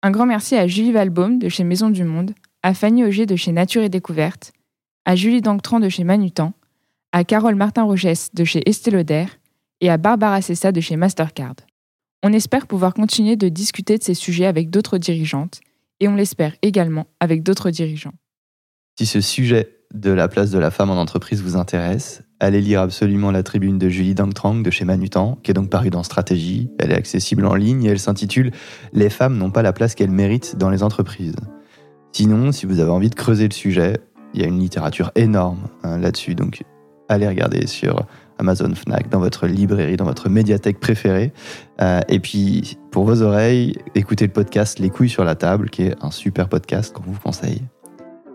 Un 0.05 0.11
grand 0.11 0.25
merci 0.25 0.57
à 0.57 0.67
Julie 0.67 0.91
Valbaum 0.91 1.39
de 1.39 1.47
chez 1.47 1.63
Maison 1.63 1.89
du 1.89 2.03
Monde, 2.03 2.35
à 2.61 2.73
Fanny 2.73 3.05
Auger 3.05 3.25
de 3.25 3.37
chez 3.37 3.53
Nature 3.53 3.83
et 3.83 3.89
Découverte, 3.89 4.51
à 5.05 5.15
Julie 5.15 5.39
Danctran 5.39 5.79
de 5.79 5.87
chez 5.87 6.03
Manutan, 6.03 6.51
à 7.13 7.23
Carole 7.23 7.55
Martin-Rogès 7.55 8.31
de 8.33 8.43
chez 8.43 8.69
Estée 8.69 8.91
Lauder 8.91 9.27
et 9.79 9.89
à 9.89 9.95
Barbara 9.95 10.41
Cessa 10.41 10.73
de 10.73 10.81
chez 10.81 10.97
Mastercard. 10.97 11.55
On 12.21 12.33
espère 12.33 12.67
pouvoir 12.67 12.93
continuer 12.93 13.37
de 13.37 13.47
discuter 13.47 13.97
de 13.97 14.03
ces 14.03 14.13
sujets 14.13 14.45
avec 14.45 14.69
d'autres 14.69 14.97
dirigeantes 14.97 15.61
et 16.01 16.09
on 16.09 16.15
l'espère 16.15 16.57
également 16.61 17.07
avec 17.21 17.41
d'autres 17.41 17.71
dirigeants. 17.71 18.13
Si 18.99 19.05
ce 19.05 19.21
sujet 19.21 19.82
de 19.93 20.11
la 20.11 20.27
place 20.27 20.49
de 20.49 20.57
la 20.57 20.71
femme 20.71 20.89
en 20.89 20.99
entreprise 20.99 21.41
vous 21.41 21.55
intéresse, 21.55 22.23
allez 22.39 22.61
lire 22.61 22.81
absolument 22.81 23.29
la 23.31 23.43
tribune 23.43 23.77
de 23.77 23.89
Julie 23.89 24.15
Dangtrang 24.15 24.55
de 24.55 24.69
chez 24.71 24.85
Manutan, 24.85 25.37
qui 25.43 25.51
est 25.51 25.53
donc 25.53 25.69
parue 25.69 25.91
dans 25.91 26.03
Stratégie. 26.03 26.69
Elle 26.79 26.91
est 26.91 26.97
accessible 26.97 27.45
en 27.45 27.53
ligne 27.53 27.83
et 27.85 27.89
elle 27.89 27.99
s'intitule 27.99 28.51
Les 28.93 29.09
femmes 29.09 29.37
n'ont 29.37 29.51
pas 29.51 29.61
la 29.61 29.71
place 29.71 29.93
qu'elles 29.93 30.11
méritent 30.11 30.57
dans 30.57 30.69
les 30.69 30.81
entreprises. 30.81 31.35
Sinon, 32.11 32.51
si 32.51 32.65
vous 32.65 32.79
avez 32.79 32.89
envie 32.89 33.09
de 33.09 33.15
creuser 33.15 33.47
le 33.47 33.53
sujet, 33.53 33.99
il 34.33 34.41
y 34.41 34.43
a 34.43 34.47
une 34.47 34.59
littérature 34.59 35.11
énorme 35.15 35.67
hein, 35.83 35.99
là-dessus, 35.99 36.33
donc 36.33 36.63
allez 37.07 37.27
regarder 37.27 37.67
sur 37.67 38.05
Amazon 38.39 38.73
Fnac, 38.73 39.09
dans 39.09 39.19
votre 39.19 39.45
librairie, 39.45 39.95
dans 39.95 40.05
votre 40.05 40.27
médiathèque 40.27 40.79
préférée. 40.79 41.33
Euh, 41.81 42.01
et 42.09 42.19
puis, 42.19 42.77
pour 42.91 43.05
vos 43.05 43.21
oreilles, 43.21 43.77
écoutez 43.93 44.25
le 44.25 44.33
podcast 44.33 44.79
Les 44.79 44.89
couilles 44.89 45.09
sur 45.09 45.23
la 45.23 45.35
table, 45.35 45.69
qui 45.69 45.83
est 45.83 45.95
un 46.01 46.09
super 46.09 46.49
podcast 46.49 46.93
qu'on 46.93 47.03
vous 47.03 47.19
conseille. 47.19 47.61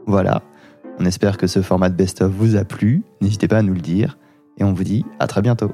Voilà. 0.07 0.43
On 1.01 1.05
espère 1.05 1.37
que 1.37 1.47
ce 1.47 1.63
format 1.63 1.91
de 1.91 1.95
best-of 1.95 2.33
vous 2.33 2.57
a 2.57 2.65
plu. 2.65 3.03
N'hésitez 3.21 3.49
pas 3.49 3.59
à 3.59 3.63
nous 3.63 3.75
le 3.75 3.81
dire. 3.81 4.19
Et 4.59 4.65
on 4.65 4.73
vous 4.73 4.85
dit 4.85 5.05
à 5.21 5.27
très 5.27 5.43
bientôt. 5.43 5.73